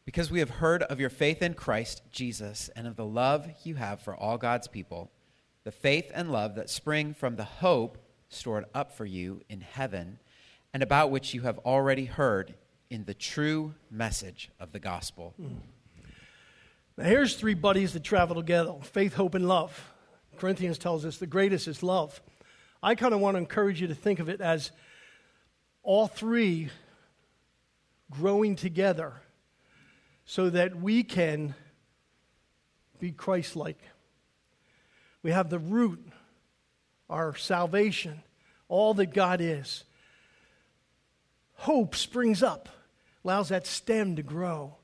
Because 0.07 0.31
we 0.31 0.39
have 0.39 0.51
heard 0.51 0.85
of 0.85 1.01
your 1.01 1.11
faith 1.11 1.43
in 1.43 1.55
Christ 1.55 2.01
Jesus 2.13 2.71
and 2.77 2.87
of 2.87 2.95
the 2.95 3.05
love 3.05 3.49
you 3.65 3.75
have 3.75 4.01
for 4.01 4.15
all 4.15 4.39
God's 4.39 4.69
people, 4.69 5.11
the 5.65 5.73
faith 5.73 6.13
and 6.15 6.31
love 6.31 6.55
that 6.55 6.71
spring 6.71 7.13
from 7.13 7.35
the 7.35 7.45
hope 7.45 7.99
stored 8.29 8.67
up 8.73 8.93
for 8.97 9.05
you 9.05 9.43
in 9.49 9.61
heaven, 9.61 10.21
and 10.73 10.83
about 10.85 11.11
which 11.11 11.35
you 11.35 11.41
have 11.41 11.59
already 11.59 12.05
heard 12.05 12.55
in 12.89 13.05
the 13.05 13.15
true 13.15 13.75
message 13.91 14.49
of 14.61 14.71
the 14.71 14.79
gospel. 14.79 15.35
Hmm. 15.37 15.57
Now, 16.97 17.05
here's 17.05 17.35
three 17.35 17.55
buddies 17.55 17.93
that 17.93 18.05
travel 18.05 18.37
together 18.37 18.75
faith, 18.83 19.15
hope, 19.15 19.35
and 19.35 19.49
love. 19.49 19.93
Corinthians 20.37 20.79
tells 20.79 21.05
us 21.05 21.19
the 21.19 21.27
greatest 21.27 21.67
is 21.67 21.83
love. 21.83 22.23
I 22.81 22.95
kind 22.95 23.13
of 23.13 23.19
want 23.19 23.35
to 23.35 23.39
encourage 23.39 23.81
you 23.81 23.89
to 23.89 23.95
think 23.95 24.21
of 24.21 24.29
it 24.29 24.41
as 24.41 24.71
all 25.83 26.07
three 26.07 26.71
growing 28.09 28.55
together 28.55 29.15
so 30.27 30.51
that 30.51 30.77
we 30.77 31.05
can 31.05 31.55
be 32.99 33.13
Christ 33.13 33.55
like. 33.55 33.79
We 35.23 35.31
have 35.31 35.49
the 35.49 35.61
root, 35.61 36.05
our 37.09 37.35
salvation, 37.37 38.23
all 38.69 38.95
that 38.95 39.15
God 39.15 39.41
is. 39.41 39.85
Hope 41.55 41.95
springs 41.95 42.43
up, 42.43 42.69
allows 43.25 43.49
that 43.49 43.67
stem 43.67 44.17
to 44.17 44.23
grow, 44.23 44.75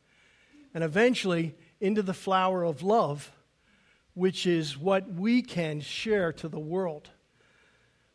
and 0.73 0.85
eventually 0.85 1.55
into 1.81 2.03
the 2.03 2.15
flower 2.15 2.63
of 2.63 2.83
love, 2.83 3.31
which 4.15 4.47
is 4.47 4.79
what 4.79 5.13
we 5.13 5.43
can 5.43 5.81
share 5.81 6.33
to 6.35 6.49
the 6.49 6.59
world. 6.59 7.11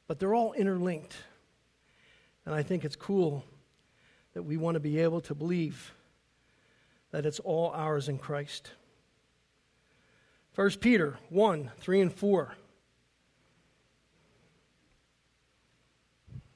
But 0.08 0.20
they're 0.20 0.34
all 0.34 0.54
interlinked. 0.54 1.16
And 2.46 2.56
I 2.56 2.64
think 2.64 2.86
it's 2.86 2.96
cool 2.96 3.44
that 4.34 4.44
we 4.44 4.56
want 4.56 4.76
to 4.76 4.80
be 4.80 5.00
able 5.00 5.20
to 5.22 5.36
believe 5.36 5.94
that 7.12 7.26
it's 7.26 7.40
all 7.40 7.72
ours 7.72 8.10
in 8.10 8.18
Christ. 8.18 8.72
1 10.56 10.72
Peter 10.82 11.18
1 11.30 11.72
3 11.80 12.02
and 12.02 12.14
4. 12.14 12.56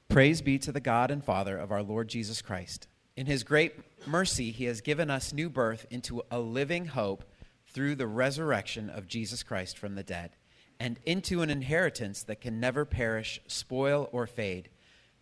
Praise 0.10 0.41
be 0.41 0.60
to 0.60 0.72
the 0.72 0.81
God 0.81 1.10
and 1.10 1.24
Father 1.24 1.58
of 1.58 1.72
our 1.72 1.84
Lord 1.84 2.10
Jesus 2.10 2.41
Christ. 2.41 2.88
In 3.15 3.27
his 3.27 3.43
great 3.43 3.75
mercy, 4.05 4.51
he 4.51 4.65
has 4.65 4.81
given 4.81 5.10
us 5.10 5.31
new 5.31 5.50
birth 5.50 5.86
into 5.89 6.24
a 6.29 6.39
living 6.39 6.86
hope 6.86 7.24
through 7.67 7.96
the 7.96 8.08
resurrection 8.08 8.89
of 8.89 9.08
Jesus 9.08 9.43
Christ 9.43 9.77
from 9.77 9.96
the 9.96 10.03
dead, 10.03 10.31
and 10.79 11.00
into 11.05 11.41
an 11.41 11.50
inheritance 11.50 12.24
that 12.24 12.41
can 12.41 12.60
never 12.60 12.84
perish, 12.84 13.39
spoil, 13.48 14.10
or 14.12 14.27
fade. 14.27 14.70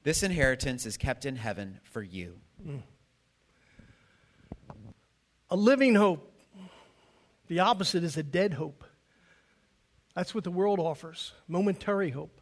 This 0.03 0.23
inheritance 0.23 0.85
is 0.85 0.97
kept 0.97 1.25
in 1.25 1.35
heaven 1.35 1.79
for 1.83 2.01
you. 2.01 2.39
Mm. 2.65 2.81
A 5.51 5.55
living 5.55 5.95
hope. 5.95 6.31
The 7.47 7.59
opposite 7.59 8.03
is 8.03 8.17
a 8.17 8.23
dead 8.23 8.53
hope. 8.53 8.83
That's 10.15 10.35
what 10.35 10.43
the 10.43 10.51
world 10.51 10.79
offers 10.79 11.33
momentary 11.47 12.11
hope, 12.11 12.41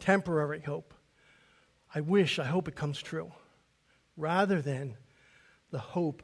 temporary 0.00 0.60
hope. 0.60 0.94
I 1.94 2.00
wish, 2.00 2.38
I 2.38 2.44
hope 2.44 2.68
it 2.68 2.76
comes 2.76 3.00
true, 3.00 3.32
rather 4.16 4.62
than 4.62 4.96
the 5.70 5.78
hope 5.78 6.22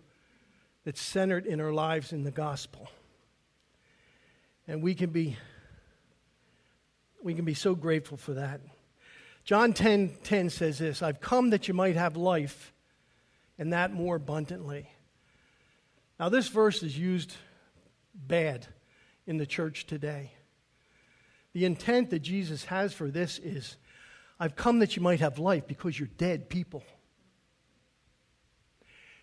that's 0.84 1.02
centered 1.02 1.46
in 1.46 1.60
our 1.60 1.72
lives 1.72 2.12
in 2.12 2.24
the 2.24 2.30
gospel. 2.30 2.88
And 4.66 4.82
we 4.82 4.94
can 4.94 5.10
be 5.10 5.36
we 7.22 7.34
can 7.34 7.46
be 7.46 7.54
so 7.54 7.74
grateful 7.74 8.18
for 8.18 8.34
that. 8.34 8.60
John 9.44 9.72
10 9.72 10.16
10 10.22 10.50
says 10.50 10.78
this 10.78 11.02
I've 11.02 11.20
come 11.20 11.50
that 11.50 11.68
you 11.68 11.74
might 11.74 11.96
have 11.96 12.16
life, 12.16 12.72
and 13.58 13.72
that 13.72 13.92
more 13.92 14.16
abundantly. 14.16 14.88
Now, 16.18 16.28
this 16.28 16.48
verse 16.48 16.82
is 16.82 16.96
used 16.96 17.34
bad 18.14 18.66
in 19.26 19.36
the 19.36 19.46
church 19.46 19.86
today. 19.86 20.32
The 21.52 21.64
intent 21.64 22.10
that 22.10 22.20
Jesus 22.20 22.64
has 22.64 22.92
for 22.92 23.10
this 23.10 23.38
is 23.38 23.76
I've 24.38 24.56
come 24.56 24.80
that 24.80 24.96
you 24.96 25.02
might 25.02 25.20
have 25.20 25.38
life 25.38 25.66
because 25.66 25.98
you're 25.98 26.08
dead 26.18 26.48
people. 26.48 26.84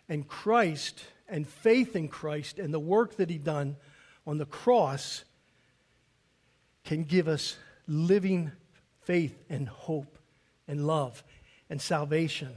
And 0.07 0.27
Christ 0.27 1.03
and 1.27 1.47
faith 1.47 1.95
in 1.95 2.07
Christ 2.07 2.59
and 2.59 2.73
the 2.73 2.79
work 2.79 3.17
that 3.17 3.29
He 3.29 3.37
done 3.37 3.77
on 4.25 4.37
the 4.37 4.45
cross 4.45 5.23
can 6.83 7.03
give 7.03 7.27
us 7.27 7.57
living 7.87 8.51
faith 9.03 9.37
and 9.49 9.67
hope 9.67 10.17
and 10.67 10.87
love 10.87 11.23
and 11.69 11.81
salvation 11.81 12.53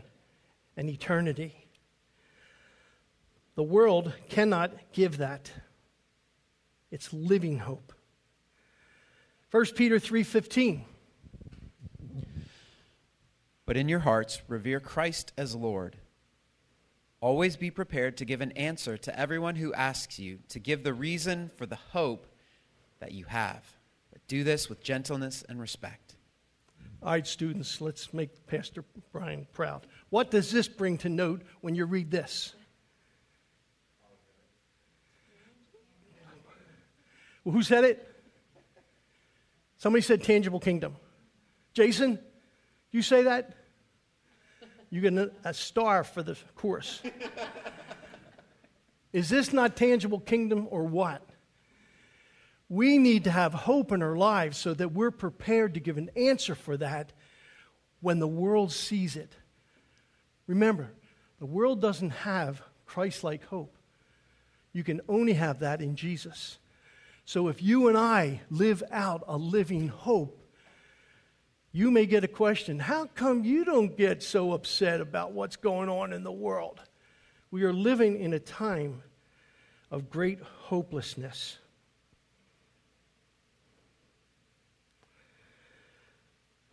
and 0.76 0.88
eternity. 0.88 1.63
The 3.54 3.62
world 3.62 4.12
cannot 4.28 4.72
give 4.92 5.18
that. 5.18 5.50
It's 6.90 7.12
living 7.12 7.58
hope. 7.58 7.92
1 9.50 9.76
Peter 9.76 9.98
3:15 9.98 10.84
But 13.66 13.76
in 13.76 13.88
your 13.88 14.00
hearts 14.00 14.42
revere 14.48 14.80
Christ 14.80 15.32
as 15.36 15.54
Lord. 15.54 15.96
Always 17.20 17.56
be 17.56 17.70
prepared 17.70 18.16
to 18.18 18.24
give 18.24 18.40
an 18.40 18.52
answer 18.52 18.98
to 18.98 19.18
everyone 19.18 19.56
who 19.56 19.72
asks 19.72 20.18
you 20.18 20.40
to 20.48 20.58
give 20.58 20.82
the 20.82 20.92
reason 20.92 21.50
for 21.56 21.64
the 21.64 21.76
hope 21.76 22.26
that 22.98 23.12
you 23.12 23.24
have. 23.26 23.64
But 24.12 24.26
do 24.26 24.44
this 24.44 24.68
with 24.68 24.82
gentleness 24.82 25.44
and 25.48 25.60
respect. 25.60 26.16
All 27.02 27.12
right, 27.12 27.26
students, 27.26 27.80
let's 27.80 28.12
make 28.12 28.46
Pastor 28.46 28.84
Brian 29.12 29.46
proud. 29.52 29.86
What 30.10 30.30
does 30.30 30.50
this 30.50 30.68
bring 30.68 30.98
to 30.98 31.08
note 31.08 31.42
when 31.60 31.74
you 31.74 31.84
read 31.86 32.10
this? 32.10 32.54
Who 37.44 37.62
said 37.62 37.84
it? 37.84 38.08
Somebody 39.76 40.02
said 40.02 40.22
tangible 40.22 40.60
kingdom. 40.60 40.96
Jason, 41.74 42.18
you 42.90 43.02
say 43.02 43.22
that? 43.22 43.54
You 44.90 45.00
get 45.00 45.32
a 45.44 45.52
star 45.52 46.04
for 46.04 46.22
the 46.22 46.36
course. 46.56 47.02
Is 49.12 49.28
this 49.28 49.52
not 49.52 49.76
tangible 49.76 50.20
kingdom 50.20 50.66
or 50.70 50.84
what? 50.84 51.22
We 52.68 52.98
need 52.98 53.24
to 53.24 53.30
have 53.30 53.52
hope 53.52 53.92
in 53.92 54.02
our 54.02 54.16
lives 54.16 54.56
so 54.56 54.72
that 54.74 54.92
we're 54.92 55.10
prepared 55.10 55.74
to 55.74 55.80
give 55.80 55.98
an 55.98 56.10
answer 56.16 56.54
for 56.54 56.76
that 56.78 57.12
when 58.00 58.18
the 58.18 58.28
world 58.28 58.72
sees 58.72 59.16
it. 59.16 59.36
Remember, 60.46 60.92
the 61.38 61.46
world 61.46 61.80
doesn't 61.80 62.10
have 62.10 62.62
Christ 62.86 63.22
like 63.22 63.44
hope. 63.46 63.76
You 64.72 64.82
can 64.82 65.00
only 65.08 65.34
have 65.34 65.60
that 65.60 65.80
in 65.80 65.94
Jesus. 65.96 66.58
So 67.24 67.48
if 67.48 67.62
you 67.62 67.88
and 67.88 67.96
I 67.96 68.42
live 68.50 68.82
out 68.90 69.24
a 69.26 69.36
living 69.36 69.88
hope, 69.88 70.40
you 71.72 71.90
may 71.90 72.06
get 72.06 72.22
a 72.22 72.28
question 72.28 72.78
How 72.78 73.06
come 73.06 73.44
you 73.44 73.64
don't 73.64 73.96
get 73.96 74.22
so 74.22 74.52
upset 74.52 75.00
about 75.00 75.32
what's 75.32 75.56
going 75.56 75.88
on 75.88 76.12
in 76.12 76.22
the 76.22 76.32
world? 76.32 76.80
We 77.50 77.64
are 77.64 77.72
living 77.72 78.20
in 78.20 78.32
a 78.32 78.38
time 78.38 79.02
of 79.90 80.10
great 80.10 80.40
hopelessness. 80.40 81.58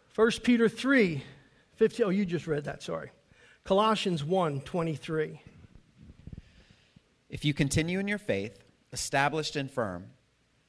First 0.09 0.43
Peter 0.43 0.67
3, 0.67 1.23
15. 1.75 2.05
Oh, 2.05 2.09
you 2.09 2.25
just 2.25 2.45
read 2.45 2.65
that, 2.65 2.83
sorry. 2.83 3.11
Colossians 3.63 4.23
1, 4.23 4.61
23. 4.61 5.41
If 7.29 7.45
you 7.45 7.53
continue 7.53 7.99
in 7.99 8.07
your 8.07 8.17
faith, 8.17 8.59
established 8.91 9.55
and 9.55 9.71
firm, 9.71 10.07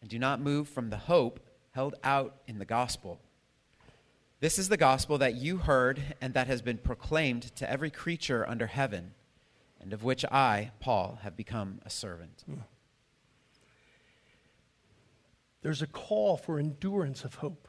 and 0.02 0.10
do 0.10 0.18
not 0.18 0.40
move 0.40 0.68
from 0.68 0.90
the 0.90 0.98
hope 0.98 1.40
held 1.70 1.94
out 2.04 2.36
in 2.46 2.58
the 2.58 2.66
gospel. 2.66 3.18
This 4.40 4.58
is 4.58 4.68
the 4.68 4.76
gospel 4.76 5.18
that 5.18 5.36
you 5.36 5.58
heard 5.58 6.02
and 6.20 6.34
that 6.34 6.48
has 6.48 6.60
been 6.60 6.78
proclaimed 6.78 7.54
to 7.56 7.70
every 7.70 7.90
creature 7.90 8.46
under 8.46 8.66
heaven, 8.66 9.14
and 9.80 9.92
of 9.92 10.02
which 10.02 10.24
I, 10.24 10.72
Paul, 10.80 11.20
have 11.22 11.36
become 11.36 11.80
a 11.86 11.90
servant. 11.90 12.42
Hmm. 12.46 12.60
There's 15.62 15.80
a 15.80 15.86
call 15.86 16.36
for 16.36 16.58
endurance 16.58 17.24
of 17.24 17.36
hope. 17.36 17.68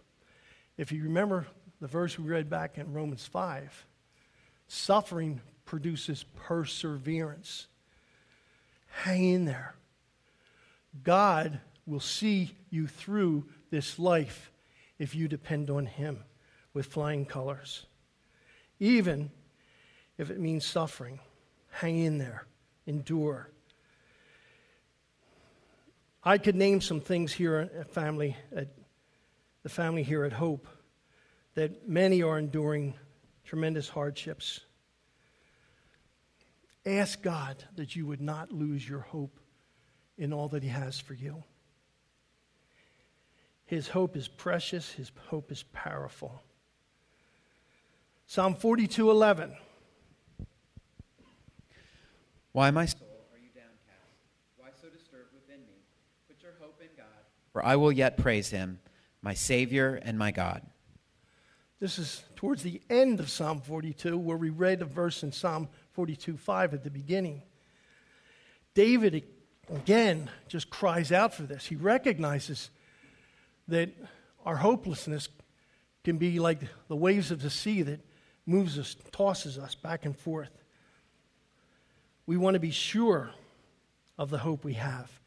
If 0.78 0.92
you 0.92 1.04
remember 1.04 1.46
the 1.80 1.88
verse 1.88 2.18
we 2.18 2.28
read 2.28 2.50
back 2.50 2.80
in 2.80 2.92
Romans 2.92 3.28
5, 3.28 3.86
suffering 4.68 5.42
produces 5.66 6.26
perseverance. 6.36 7.68
Hang 8.88 9.30
in 9.30 9.46
there. 9.46 9.76
God 11.04 11.60
will 11.86 12.00
see 12.00 12.56
you 12.70 12.88
through 12.88 13.46
this 13.70 14.00
life 14.00 14.52
if 15.00 15.16
you 15.16 15.28
depend 15.28 15.70
on 15.70 15.86
Him 15.86 16.24
with 16.74 16.86
flying 16.88 17.26
colors. 17.26 17.86
Even 18.80 19.32
if 20.18 20.30
it 20.30 20.40
means 20.40 20.66
suffering, 20.66 21.20
hang 21.70 22.00
in 22.00 22.18
there, 22.18 22.46
endure. 22.86 23.50
I 26.24 26.38
could 26.38 26.56
name 26.56 26.80
some 26.82 27.02
things 27.02 27.34
here 27.34 27.70
at 27.78 27.94
family, 27.94 28.38
at 28.56 28.70
the 29.64 29.70
family 29.70 30.04
here 30.04 30.24
at 30.24 30.34
Hope, 30.34 30.68
that 31.56 31.88
many 31.88 32.24
are 32.24 32.40
enduring 32.40 32.94
tremendous 33.44 33.90
hardships. 33.90 34.62
Ask 36.86 37.22
God 37.22 37.64
that 37.76 37.96
you 37.96 38.06
would 38.06 38.22
not 38.22 38.52
lose 38.52 38.88
your 38.88 39.02
hope 39.02 39.40
in 40.18 40.34
all 40.34 40.50
that 40.50 40.64
He 40.64 40.70
has 40.70 41.00
for 41.00 41.14
you. 41.14 41.44
His 43.66 43.90
hope 43.90 44.16
is 44.16 44.28
precious, 44.28 44.92
His 44.92 45.12
hope 45.30 45.52
is 45.52 45.64
powerful. 45.74 46.42
Psalm 48.26 48.56
42 48.56 49.12
11. 49.12 49.56
Why, 52.52 52.70
my 52.70 52.86
soul, 52.86 53.00
are 53.34 53.40
you 53.40 53.50
downcast? 53.56 53.78
Why 54.58 54.68
so 54.80 54.88
disturbed 54.90 55.34
within 55.34 55.62
me? 55.66 55.74
Put 56.28 56.42
your 56.44 56.54
hope 56.60 56.80
in 56.82 56.90
God, 56.96 57.06
for 57.52 57.66
I 57.66 57.76
will 57.76 57.92
yet 57.92 58.18
praise 58.18 58.50
Him, 58.50 58.80
my 59.22 59.34
Savior 59.34 60.00
and 60.04 60.18
my 60.20 60.32
God. 60.32 60.62
This 61.80 62.00
is 62.00 62.24
towards 62.36 62.64
the 62.64 62.82
end 62.90 63.20
of 63.20 63.30
Psalm 63.30 63.60
42, 63.60 64.18
where 64.18 64.38
we 64.38 64.50
read 64.50 64.82
a 64.82 64.86
verse 64.86 65.24
in 65.24 65.32
Psalm 65.32 65.68
42 65.92 66.38
5 66.38 66.74
at 66.74 66.84
the 66.84 66.90
beginning. 66.90 67.42
David, 68.74 69.24
again, 69.70 70.30
just 70.48 70.70
cries 70.70 71.12
out 71.12 71.34
for 71.34 71.44
this. 71.44 71.66
He 71.66 71.76
recognizes 71.76 72.70
that 73.68 73.90
our 74.46 74.58
hopelessness 74.58 75.30
can 76.04 76.18
be 76.18 76.40
like 76.40 76.60
the 76.88 76.96
waves 76.96 77.32
of 77.32 77.42
the 77.42 77.50
sea 77.50 77.82
that 77.82 78.00
moves 78.46 78.78
us, 78.78 78.96
tosses 79.12 79.58
us 79.58 79.76
back 79.76 80.06
and 80.06 80.18
forth. 80.18 80.52
We 82.26 82.38
want 82.38 82.56
to 82.56 82.60
be 82.60 82.72
sure 82.72 83.32
of 84.18 84.30
the 84.30 84.40
hope 84.40 84.64
we 84.64 84.74
have. 84.74 85.20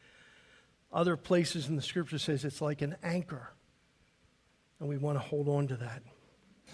Other 0.92 1.16
places 1.16 1.68
in 1.68 1.76
the 1.76 1.82
scripture 1.82 2.18
says 2.18 2.44
it's 2.44 2.60
like 2.60 2.82
an 2.82 2.96
anchor, 3.02 3.50
and 4.80 4.88
we 4.88 4.96
want 4.96 5.16
to 5.16 5.20
hold 5.20 5.48
on 5.48 5.68
to 5.68 5.76
that. 5.76 6.02
I 6.68 6.72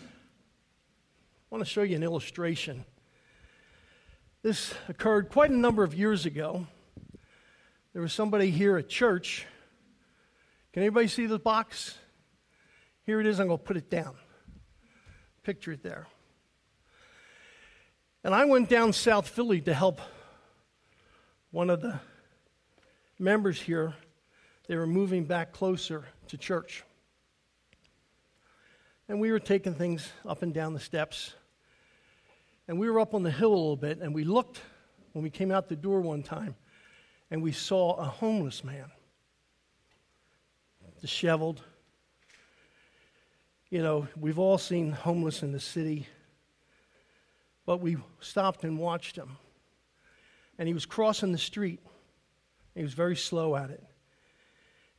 want 1.51 1.65
to 1.65 1.71
show 1.71 1.83
you 1.83 1.97
an 1.97 2.03
illustration. 2.03 2.85
This 4.43 4.75
occurred 4.89 5.29
quite 5.29 5.51
a 5.51 5.57
number 5.57 5.85
of 5.85 5.95
years 5.95 6.27
ago. 6.27 6.67
There 7.93 8.03
was 8.03 8.13
somebody 8.13 8.51
here 8.51 8.77
at 8.77 8.89
church. 8.89 9.47
Can 10.73 10.83
anybody 10.83 11.09
see 11.09 11.27
the 11.27 11.39
box? 11.39 11.99
Here 13.05 13.21
it 13.21 13.27
is. 13.27 13.41
I'm 13.41 13.49
going 13.49 13.59
to 13.59 13.65
put 13.65 13.77
it 13.77 13.91
down. 13.91 14.15
Picture 15.43 15.73
it 15.73 15.83
there. 15.83 16.07
And 18.25 18.35
I 18.35 18.45
went 18.45 18.69
down 18.69 18.93
South 18.93 19.29
Philly 19.29 19.61
to 19.63 19.75
help 19.75 20.01
one 21.51 21.69
of 21.69 21.83
the 21.83 22.01
members 23.19 23.61
here. 23.61 23.95
They 24.69 24.77
were 24.77 24.87
moving 24.87 25.25
back 25.25 25.53
closer 25.53 26.07
to 26.29 26.39
church. 26.39 26.85
And 29.09 29.21
we 29.21 29.33
were 29.33 29.41
taking 29.41 29.75
things 29.75 30.11
up 30.27 30.43
and 30.43 30.55
down 30.55 30.73
the 30.73 30.81
steps. 30.81 31.35
And 32.69 32.79
we 32.79 32.89
were 32.89 33.01
up 33.01 33.13
on 33.13 33.25
the 33.25 33.31
hill 33.31 33.53
a 33.53 33.57
little 33.57 33.77
bit, 33.77 33.99
and 33.99 34.15
we 34.15 34.25
looked 34.25 34.63
when 35.13 35.23
we 35.23 35.31
came 35.31 35.51
out 35.51 35.69
the 35.69 35.77
door 35.77 36.01
one 36.01 36.23
time, 36.23 36.55
and 37.31 37.43
we 37.43 37.53
saw 37.53 37.95
a 37.95 38.05
homeless 38.05 38.65
man, 38.65 38.91
disheveled. 41.03 41.61
You 43.69 43.83
know, 43.83 44.09
we've 44.19 44.39
all 44.39 44.57
seen 44.57 44.93
homeless 44.93 45.43
in 45.43 45.53
the 45.53 45.61
city, 45.61 46.07
but 47.67 47.81
we 47.81 47.99
stopped 48.21 48.65
and 48.65 48.79
watched 48.79 49.17
him. 49.17 49.37
And 50.59 50.67
he 50.67 50.75
was 50.75 50.87
crossing 50.87 51.33
the 51.33 51.39
street. 51.39 51.81
He 52.75 52.83
was 52.83 52.95
very 52.95 53.17
slow 53.17 53.55
at 53.57 53.71
it. 53.71 53.85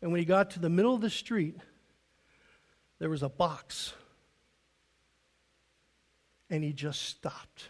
And 0.02 0.12
when 0.12 0.20
he 0.20 0.26
got 0.26 0.52
to 0.52 0.60
the 0.60 0.70
middle 0.70 0.94
of 0.94 1.02
the 1.02 1.10
street, 1.10 1.58
there 3.00 3.10
was 3.10 3.24
a 3.24 3.30
box 3.30 3.94
and 6.54 6.64
he 6.64 6.72
just 6.72 7.02
stopped. 7.02 7.70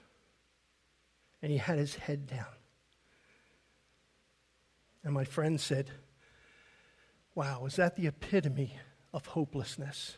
And 1.41 1.52
he 1.52 1.58
had 1.58 1.78
his 1.78 1.96
head 1.96 2.28
down. 2.28 2.46
And 5.04 5.13
my 5.13 5.24
friend 5.24 5.60
said, 5.60 5.89
Wow, 7.36 7.65
is 7.65 7.78
that 7.78 7.96
the 7.96 8.08
epitome 8.08 8.78
of 9.13 9.26
hopelessness? 9.26 10.17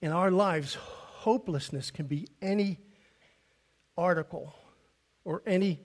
In 0.00 0.12
our 0.12 0.30
lives, 0.30 0.74
hopelessness 0.74 1.90
can 1.90 2.06
be 2.06 2.28
any 2.40 2.78
article 3.96 4.54
or 5.24 5.42
any 5.46 5.80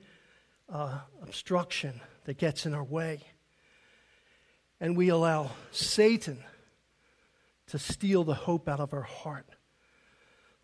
uh, 0.72 1.00
obstruction 1.22 2.00
that 2.26 2.38
gets 2.38 2.66
in 2.66 2.74
our 2.74 2.84
way. 2.84 3.22
And 4.80 4.96
we 4.96 5.10
allow 5.10 5.52
Satan 5.72 6.44
to 7.68 7.80
steal 7.80 8.24
the 8.24 8.34
hope 8.34 8.70
out 8.70 8.80
of 8.80 8.94
our 8.94 9.02
heart. 9.04 9.48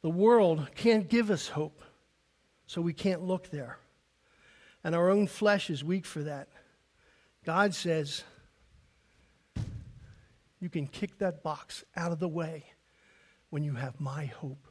The 0.01 0.09
world 0.09 0.69
can't 0.75 1.09
give 1.09 1.31
us 1.31 1.47
hope, 1.47 1.81
so 2.67 2.81
we 2.81 2.93
can't 2.93 3.23
look 3.23 3.49
there. 3.49 3.79
And 4.83 4.93
our 4.93 5.09
own 5.09 5.25
flesh 5.25 5.69
is 5.69 5.83
weak 5.83 6.05
for 6.05 6.21
that. 6.23 6.49
God 7.45 7.75
says, 7.75 8.23
you 10.59 10.67
can 10.69 10.87
kick 10.87 11.19
that 11.19 11.43
box 11.43 11.83
out 11.95 12.11
of 12.11 12.19
the 12.19 12.27
way 12.27 12.63
when 13.51 13.63
you 13.63 13.73
have 13.73 13.99
my 14.01 14.25
hope 14.25 14.67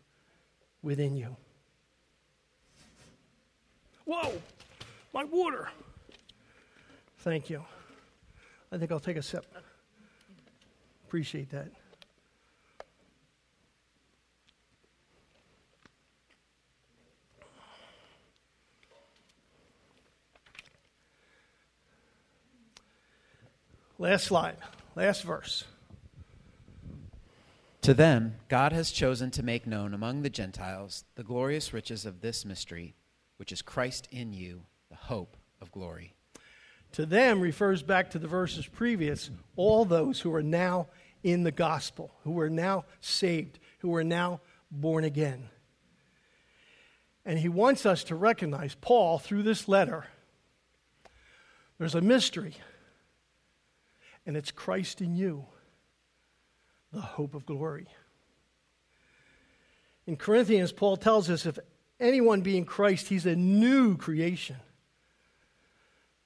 within 0.83 1.17
you. 1.17 1.37
Whoa, 4.05 4.33
my 5.13 5.25
water. 5.25 5.69
Thank 7.19 7.49
you. 7.49 7.65
I 8.73 8.77
think 8.77 8.91
I'll 8.91 8.99
take 8.99 9.17
a 9.17 9.23
sip. 9.23 9.47
Appreciate 11.07 11.51
that. 11.51 11.69
Last 23.99 24.25
slide, 24.25 24.57
last 24.97 25.23
verse. 25.23 25.65
To 27.83 27.95
them, 27.95 28.37
God 28.49 28.73
has 28.73 28.91
chosen 28.91 29.31
to 29.33 29.43
make 29.43 29.67
known 29.67 29.95
among 29.95 30.23
the 30.23 30.31
Gentiles 30.31 31.05
the 31.15 31.23
glorious 31.23 31.73
riches 31.73 32.05
of 32.05 32.21
this 32.21 32.45
mystery, 32.45 32.95
which 33.37 33.53
is 33.53 33.63
Christ 33.63 34.09
in 34.11 34.33
you, 34.33 34.63
the 34.91 34.97
hope 34.97 35.37
of 35.61 35.71
glory. 35.71 36.15
To 36.93 37.07
them 37.07 37.41
refers 37.41 37.83
back 37.83 38.11
to 38.11 38.19
the 38.19 38.27
verses 38.27 38.67
previous, 38.67 39.31
all 39.55 39.85
those 39.85 40.21
who 40.21 40.35
are 40.35 40.43
now 40.43 40.89
in 41.23 41.45
the 41.45 41.53
gospel, 41.53 42.11
who 42.25 42.41
are 42.41 42.51
now 42.51 42.87
saved, 43.01 43.59
who 43.79 43.95
are 43.95 44.05
now 44.05 44.41
born 44.71 45.05
again. 45.05 45.51
And 47.25 47.39
he 47.39 47.49
wants 47.49 47.87
us 47.87 48.03
to 48.05 48.17
recognize, 48.17 48.75
Paul, 48.75 49.19
through 49.19 49.45
this 49.45 49.69
letter, 49.69 50.07
there's 51.79 51.95
a 51.95 52.01
mystery, 52.01 52.57
and 54.27 54.37
it's 54.37 54.51
Christ 54.51 55.01
in 55.01 55.15
you, 55.15 55.47
the 56.93 57.01
hope 57.01 57.35
of 57.35 57.47
glory. 57.47 57.87
In 60.07 60.17
Corinthians, 60.17 60.73
Paul 60.73 60.97
tells 60.97 61.31
us 61.31 61.47
if 61.47 61.59
anyone 61.99 62.43
be 62.43 62.57
in 62.57 62.65
Christ, 62.65 63.09
he's 63.09 63.27
a 63.27 63.37
new 63.37 63.97
creation. 63.97 64.57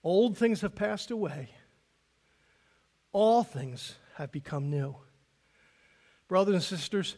Old 0.02 0.36
things 0.36 0.60
have 0.60 0.74
passed 0.74 1.10
away, 1.10 1.50
all 3.12 3.42
things 3.42 3.94
have 4.16 4.32
become 4.32 4.70
new. 4.70 4.96
Brothers 6.28 6.54
and 6.54 6.62
sisters, 6.62 7.16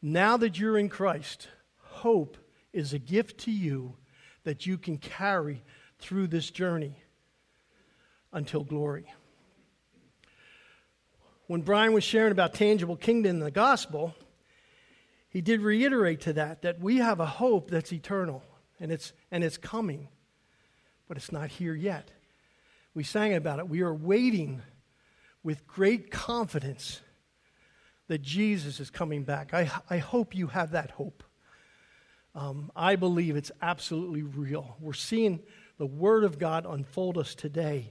now 0.00 0.36
that 0.36 0.58
you're 0.58 0.78
in 0.78 0.88
Christ, 0.88 1.48
hope 1.78 2.36
is 2.72 2.92
a 2.92 2.98
gift 2.98 3.38
to 3.40 3.50
you 3.50 3.96
that 4.44 4.66
you 4.66 4.78
can 4.78 4.96
carry 4.96 5.62
through 5.98 6.28
this 6.28 6.50
journey 6.50 6.96
until 8.32 8.64
glory. 8.64 9.06
When 11.50 11.62
Brian 11.62 11.92
was 11.92 12.04
sharing 12.04 12.30
about 12.30 12.54
tangible 12.54 12.94
kingdom 12.94 13.30
in 13.30 13.40
the 13.40 13.50
gospel, 13.50 14.14
he 15.30 15.40
did 15.40 15.62
reiterate 15.62 16.20
to 16.20 16.32
that 16.34 16.62
that 16.62 16.78
we 16.78 16.98
have 16.98 17.18
a 17.18 17.26
hope 17.26 17.72
that's 17.72 17.92
eternal 17.92 18.44
and 18.78 18.92
it's 18.92 19.12
and 19.32 19.42
it's 19.42 19.56
coming 19.56 20.06
but 21.08 21.16
it's 21.16 21.32
not 21.32 21.48
here 21.50 21.74
yet. 21.74 22.12
We 22.94 23.02
sang 23.02 23.34
about 23.34 23.58
it. 23.58 23.68
We 23.68 23.80
are 23.80 23.92
waiting 23.92 24.62
with 25.42 25.66
great 25.66 26.12
confidence 26.12 27.00
that 28.06 28.22
jesus 28.22 28.78
is 28.78 28.88
coming 28.88 29.24
back. 29.24 29.52
I, 29.52 29.68
I 29.90 29.98
hope 29.98 30.36
you 30.36 30.46
have 30.46 30.70
that 30.70 30.92
hope. 30.92 31.24
Um, 32.36 32.70
i 32.76 32.94
believe 32.94 33.34
it's 33.34 33.50
absolutely 33.60 34.22
real. 34.22 34.76
We're 34.78 34.92
seeing 34.92 35.40
the 35.78 35.86
word 35.86 36.22
of 36.22 36.38
god 36.38 36.64
unfold 36.64 37.18
us 37.18 37.34
today 37.34 37.90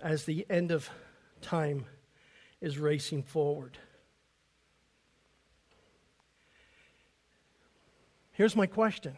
as 0.00 0.24
the 0.24 0.46
end 0.48 0.72
of 0.72 0.88
time 1.42 1.84
is 2.62 2.78
racing 2.78 3.22
forward 3.22 3.76
Here's 8.32 8.56
my 8.56 8.66
question 8.66 9.16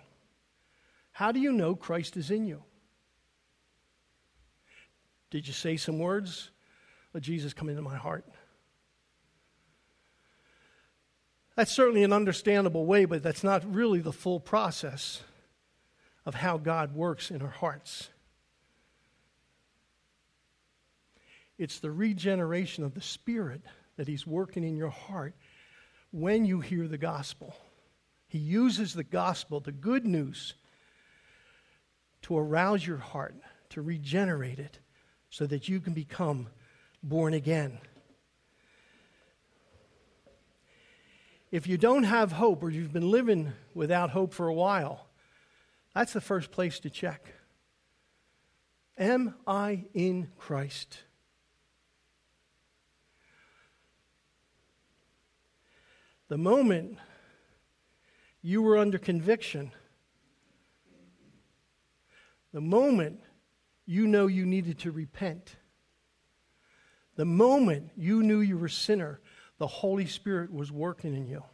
How 1.12 1.32
do 1.32 1.40
you 1.40 1.52
know 1.52 1.74
Christ 1.74 2.16
is 2.16 2.30
in 2.30 2.44
you? 2.44 2.62
Did 5.30 5.46
you 5.46 5.54
say 5.54 5.76
some 5.76 5.98
words? 5.98 6.50
Let 7.12 7.22
Jesus 7.22 7.54
come 7.54 7.68
into 7.68 7.82
my 7.82 7.96
heart. 7.96 8.24
That's 11.56 11.70
certainly 11.70 12.02
an 12.02 12.12
understandable 12.12 12.84
way, 12.84 13.04
but 13.04 13.22
that's 13.22 13.44
not 13.44 13.64
really 13.72 14.00
the 14.00 14.12
full 14.12 14.40
process 14.40 15.22
of 16.26 16.34
how 16.34 16.58
God 16.58 16.92
works 16.92 17.30
in 17.30 17.40
our 17.40 17.48
hearts. 17.48 18.08
It's 21.58 21.78
the 21.78 21.90
regeneration 21.90 22.84
of 22.84 22.94
the 22.94 23.00
Spirit 23.00 23.62
that 23.96 24.08
He's 24.08 24.26
working 24.26 24.64
in 24.64 24.76
your 24.76 24.90
heart 24.90 25.34
when 26.10 26.44
you 26.44 26.60
hear 26.60 26.88
the 26.88 26.98
gospel. 26.98 27.56
He 28.26 28.38
uses 28.38 28.94
the 28.94 29.04
gospel, 29.04 29.60
the 29.60 29.72
good 29.72 30.04
news, 30.04 30.54
to 32.22 32.36
arouse 32.36 32.86
your 32.86 32.96
heart, 32.96 33.36
to 33.70 33.82
regenerate 33.82 34.58
it, 34.58 34.78
so 35.30 35.46
that 35.46 35.68
you 35.68 35.80
can 35.80 35.92
become 35.92 36.48
born 37.02 37.34
again. 37.34 37.78
If 41.52 41.68
you 41.68 41.78
don't 41.78 42.04
have 42.04 42.32
hope 42.32 42.64
or 42.64 42.70
you've 42.70 42.92
been 42.92 43.10
living 43.10 43.52
without 43.74 44.10
hope 44.10 44.32
for 44.32 44.48
a 44.48 44.54
while, 44.54 45.06
that's 45.94 46.12
the 46.12 46.20
first 46.20 46.50
place 46.50 46.80
to 46.80 46.90
check. 46.90 47.32
Am 48.98 49.34
I 49.46 49.84
in 49.94 50.32
Christ? 50.36 50.98
The 56.34 56.38
moment 56.38 56.98
you 58.42 58.60
were 58.60 58.76
under 58.76 58.98
conviction. 58.98 59.70
The 62.52 62.60
moment 62.60 63.20
you 63.86 64.08
know 64.08 64.26
you 64.26 64.44
needed 64.44 64.80
to 64.80 64.90
repent, 64.90 65.54
the 67.14 67.24
moment 67.24 67.92
you 67.96 68.24
knew 68.24 68.40
you 68.40 68.58
were 68.58 68.66
a 68.66 68.70
sinner, 68.70 69.20
the 69.58 69.68
Holy 69.68 70.06
Spirit 70.06 70.52
was 70.52 70.72
working 70.72 71.14
in 71.14 71.28
you. 71.28 71.44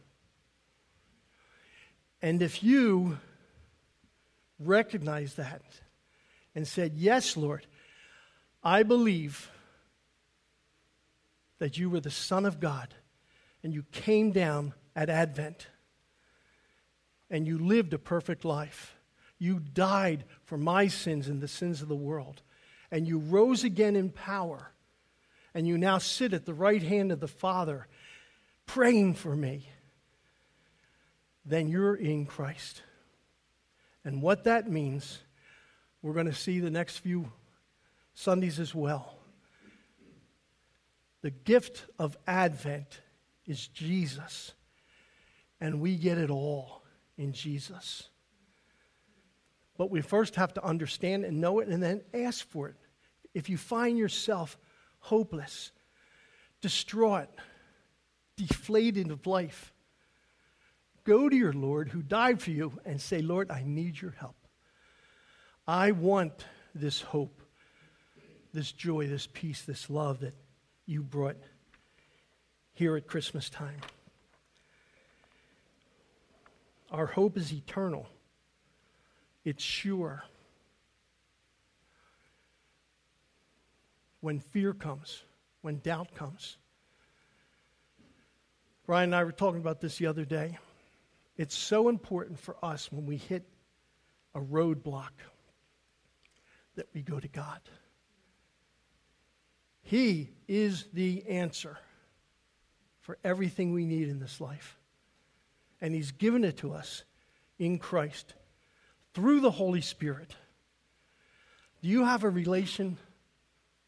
And 2.23 2.41
if 2.41 2.63
you 2.63 3.19
recognized 4.57 5.37
that 5.37 5.61
and 6.55 6.67
said, 6.67 6.93
Yes, 6.95 7.37
Lord, 7.37 7.67
I 8.63 8.81
believe 8.81 9.51
that 11.59 11.77
you 11.77 11.87
were 11.91 11.99
the 11.99 12.09
Son 12.09 12.47
of 12.47 12.59
God 12.59 12.95
and 13.63 13.73
you 13.73 13.83
came 13.91 14.31
down 14.31 14.73
at 14.95 15.09
Advent 15.09 15.67
and 17.29 17.47
you 17.47 17.57
lived 17.57 17.93
a 17.93 17.99
perfect 17.99 18.43
life. 18.43 18.95
You 19.39 19.59
died 19.59 20.25
for 20.43 20.57
my 20.57 20.87
sins 20.87 21.27
and 21.27 21.41
the 21.41 21.47
sins 21.47 21.81
of 21.81 21.87
the 21.87 21.95
world. 21.95 22.41
And 22.91 23.07
you 23.07 23.19
rose 23.19 23.63
again 23.63 23.95
in 23.95 24.09
power. 24.09 24.71
And 25.53 25.67
you 25.67 25.77
now 25.77 25.97
sit 25.97 26.33
at 26.33 26.45
the 26.45 26.53
right 26.53 26.81
hand 26.81 27.11
of 27.11 27.19
the 27.19 27.27
Father 27.27 27.87
praying 28.65 29.15
for 29.15 29.35
me. 29.35 29.67
Then 31.45 31.67
you're 31.67 31.95
in 31.95 32.25
Christ. 32.25 32.83
And 34.03 34.21
what 34.21 34.43
that 34.43 34.69
means, 34.69 35.19
we're 36.01 36.13
going 36.13 36.25
to 36.25 36.33
see 36.33 36.59
the 36.59 36.69
next 36.69 36.97
few 36.97 37.31
Sundays 38.13 38.59
as 38.59 38.75
well. 38.75 39.15
The 41.21 41.31
gift 41.31 41.85
of 41.97 42.17
Advent 42.27 43.01
is 43.51 43.67
Jesus, 43.67 44.53
and 45.59 45.81
we 45.81 45.97
get 45.97 46.17
it 46.17 46.29
all 46.29 46.83
in 47.17 47.33
Jesus. 47.33 48.07
But 49.77 49.91
we 49.91 49.99
first 50.01 50.35
have 50.35 50.53
to 50.53 50.63
understand 50.63 51.25
and 51.25 51.41
know 51.41 51.59
it 51.59 51.67
and 51.67 51.83
then 51.83 52.01
ask 52.13 52.47
for 52.47 52.69
it. 52.69 52.75
If 53.33 53.49
you 53.49 53.57
find 53.57 53.97
yourself 53.97 54.57
hopeless, 54.99 55.71
distraught, 56.61 57.27
deflated 58.37 59.11
of 59.11 59.27
life, 59.27 59.73
go 61.03 61.27
to 61.27 61.35
your 61.35 61.53
Lord 61.53 61.89
who 61.89 62.01
died 62.01 62.41
for 62.41 62.51
you 62.51 62.79
and 62.85 63.01
say, 63.01 63.21
Lord, 63.21 63.51
I 63.51 63.63
need 63.65 63.99
your 63.99 64.11
help. 64.11 64.47
I 65.67 65.91
want 65.91 66.45
this 66.73 67.01
hope, 67.01 67.41
this 68.53 68.71
joy, 68.71 69.07
this 69.07 69.27
peace, 69.27 69.63
this 69.63 69.89
love 69.89 70.21
that 70.21 70.35
you 70.85 71.03
brought 71.03 71.37
here 72.73 72.95
at 72.95 73.07
Christmas 73.07 73.49
time. 73.49 73.79
Our 76.91 77.05
hope 77.05 77.37
is 77.37 77.53
eternal, 77.53 78.07
it's 79.45 79.63
sure. 79.63 80.23
When 84.19 84.39
fear 84.39 84.73
comes, 84.73 85.23
when 85.61 85.79
doubt 85.79 86.13
comes. 86.13 86.57
Brian 88.85 89.05
and 89.05 89.15
I 89.15 89.23
were 89.23 89.31
talking 89.31 89.61
about 89.61 89.81
this 89.81 89.97
the 89.97 90.05
other 90.05 90.25
day. 90.25 90.59
It's 91.37 91.55
so 91.55 91.89
important 91.89 92.39
for 92.39 92.55
us 92.63 92.91
when 92.91 93.07
we 93.07 93.17
hit 93.17 93.47
a 94.35 94.39
roadblock 94.39 95.09
that 96.75 96.87
we 96.93 97.01
go 97.01 97.19
to 97.19 97.27
God. 97.27 97.59
He 99.81 100.29
is 100.47 100.85
the 100.93 101.25
answer 101.27 101.79
for 103.01 103.17
everything 103.23 103.73
we 103.73 103.85
need 103.85 104.07
in 104.07 104.19
this 104.19 104.39
life 104.39 104.77
and 105.81 105.95
He's 105.95 106.11
given 106.11 106.43
it 106.43 106.57
to 106.57 106.73
us 106.73 107.03
in 107.57 107.79
Christ 107.79 108.35
through 109.13 109.41
the 109.41 109.51
Holy 109.51 109.81
Spirit. 109.81 110.35
Do 111.81 111.89
you 111.89 112.05
have 112.05 112.23
a 112.23 112.29
relation 112.29 112.97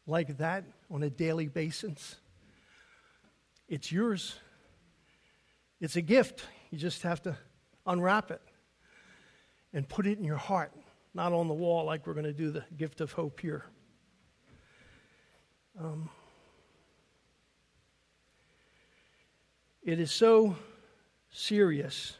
like 0.06 0.38
that 0.38 0.64
on 0.90 1.02
a 1.02 1.10
daily 1.10 1.46
basis? 1.46 2.16
It's 3.68 3.90
yours. 3.90 4.34
It's 5.80 5.96
a 5.96 6.02
gift. 6.02 6.44
You 6.70 6.78
just 6.78 7.02
have 7.02 7.22
to 7.22 7.36
unwrap 7.86 8.30
it 8.30 8.42
and 9.72 9.88
put 9.88 10.06
it 10.06 10.18
in 10.18 10.24
your 10.24 10.36
heart, 10.36 10.72
not 11.14 11.32
on 11.32 11.48
the 11.48 11.54
wall 11.54 11.84
like 11.84 12.06
we're 12.06 12.14
going 12.14 12.24
to 12.24 12.32
do 12.32 12.50
the 12.50 12.64
gift 12.76 13.00
of 13.00 13.12
hope 13.12 13.40
here. 13.40 13.64
Um, 15.80 16.10
it 19.84 20.00
is 20.00 20.10
so 20.10 20.56
serious 21.30 22.16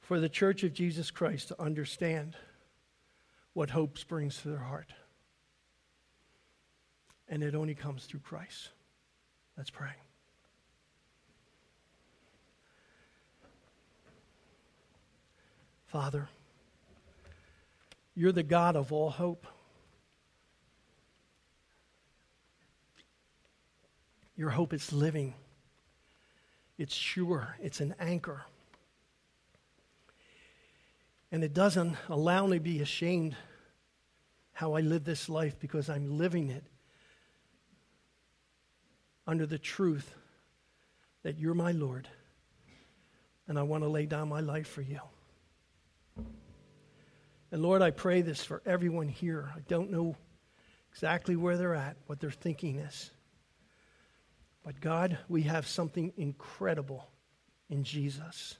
for 0.00 0.18
the 0.18 0.28
church 0.28 0.64
of 0.64 0.74
Jesus 0.74 1.10
Christ 1.10 1.48
to 1.48 1.62
understand 1.62 2.36
what 3.54 3.70
hope 3.70 3.96
brings 4.08 4.42
to 4.42 4.48
their 4.48 4.58
heart. 4.58 4.92
And 7.28 7.42
it 7.42 7.54
only 7.54 7.74
comes 7.74 8.04
through 8.04 8.20
Christ. 8.20 8.70
Let's 9.56 9.70
pray. 9.70 9.92
Father, 15.86 16.28
you're 18.14 18.32
the 18.32 18.42
God 18.42 18.76
of 18.76 18.92
all 18.92 19.10
hope. 19.10 19.46
Your 24.36 24.50
hope 24.50 24.72
is 24.72 24.92
living, 24.92 25.34
it's 26.78 26.94
sure, 26.94 27.56
it's 27.60 27.80
an 27.80 27.94
anchor. 27.98 28.42
And 31.30 31.42
it 31.42 31.54
doesn't 31.54 31.96
allow 32.08 32.46
me 32.46 32.58
to 32.58 32.62
be 32.62 32.80
ashamed 32.80 33.36
how 34.52 34.74
I 34.74 34.80
live 34.80 35.04
this 35.04 35.28
life 35.28 35.58
because 35.58 35.88
I'm 35.88 36.18
living 36.18 36.50
it 36.50 36.64
under 39.26 39.46
the 39.46 39.58
truth 39.58 40.14
that 41.22 41.38
you're 41.38 41.54
my 41.54 41.72
Lord 41.72 42.08
and 43.48 43.58
I 43.58 43.62
want 43.62 43.82
to 43.82 43.88
lay 43.88 44.06
down 44.06 44.28
my 44.28 44.40
life 44.40 44.68
for 44.68 44.82
you. 44.82 45.00
And 47.50 47.62
Lord, 47.62 47.82
I 47.82 47.90
pray 47.90 48.22
this 48.22 48.44
for 48.44 48.62
everyone 48.64 49.08
here. 49.08 49.50
I 49.54 49.60
don't 49.68 49.90
know 49.90 50.16
exactly 50.90 51.36
where 51.36 51.56
they're 51.56 51.74
at, 51.74 51.96
what 52.06 52.20
their 52.20 52.30
thinking 52.30 52.76
is. 52.76 53.10
But 54.62 54.80
God, 54.80 55.18
we 55.28 55.42
have 55.42 55.66
something 55.66 56.12
incredible 56.16 57.08
in 57.68 57.84
Jesus. 57.84 58.56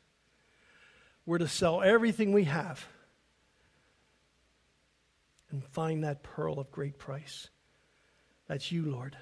We're 1.24 1.38
to 1.38 1.48
sell 1.48 1.82
everything 1.82 2.32
we 2.32 2.44
have 2.44 2.84
and 5.50 5.64
find 5.64 6.02
that 6.02 6.22
pearl 6.22 6.58
of 6.58 6.72
great 6.72 6.98
price. 6.98 7.48
That's 8.48 8.72
you, 8.72 8.90
Lord. 8.90 9.16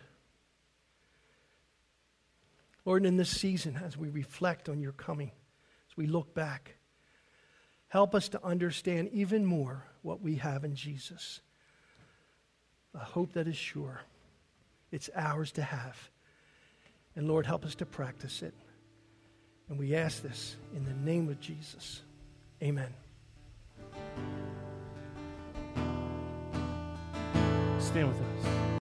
Lord, 2.87 3.05
in 3.05 3.17
this 3.17 3.31
season, 3.31 3.79
as 3.85 3.97
we 3.97 4.09
reflect 4.09 4.69
on 4.69 4.81
your 4.81 4.93
coming, 4.93 5.33
as 5.91 5.97
we 5.97 6.07
look 6.07 6.35
back, 6.35 6.77
help 7.89 8.15
us 8.15 8.29
to 8.31 8.45
understand 8.45 9.11
even 9.13 9.45
more 9.45 9.85
what 10.03 10.23
we 10.23 10.37
have 10.37 10.65
in 10.65 10.75
Jesus. 10.75 11.41
A 12.95 12.99
hope 12.99 13.35
that 13.35 13.47
is 13.47 13.57
sure. 13.57 14.01
It's 14.91 15.11
ours 15.15 15.53
to 15.53 15.63
have. 15.63 16.11
And 17.21 17.29
Lord, 17.29 17.45
help 17.45 17.67
us 17.67 17.75
to 17.75 17.85
practice 17.85 18.41
it. 18.41 18.55
And 19.69 19.79
we 19.79 19.95
ask 19.95 20.23
this 20.23 20.57
in 20.75 20.87
the 20.87 20.95
name 20.95 21.29
of 21.29 21.39
Jesus. 21.39 22.01
Amen. 22.63 22.89
Stand 27.79 28.09
with 28.09 28.23
us. 28.23 28.70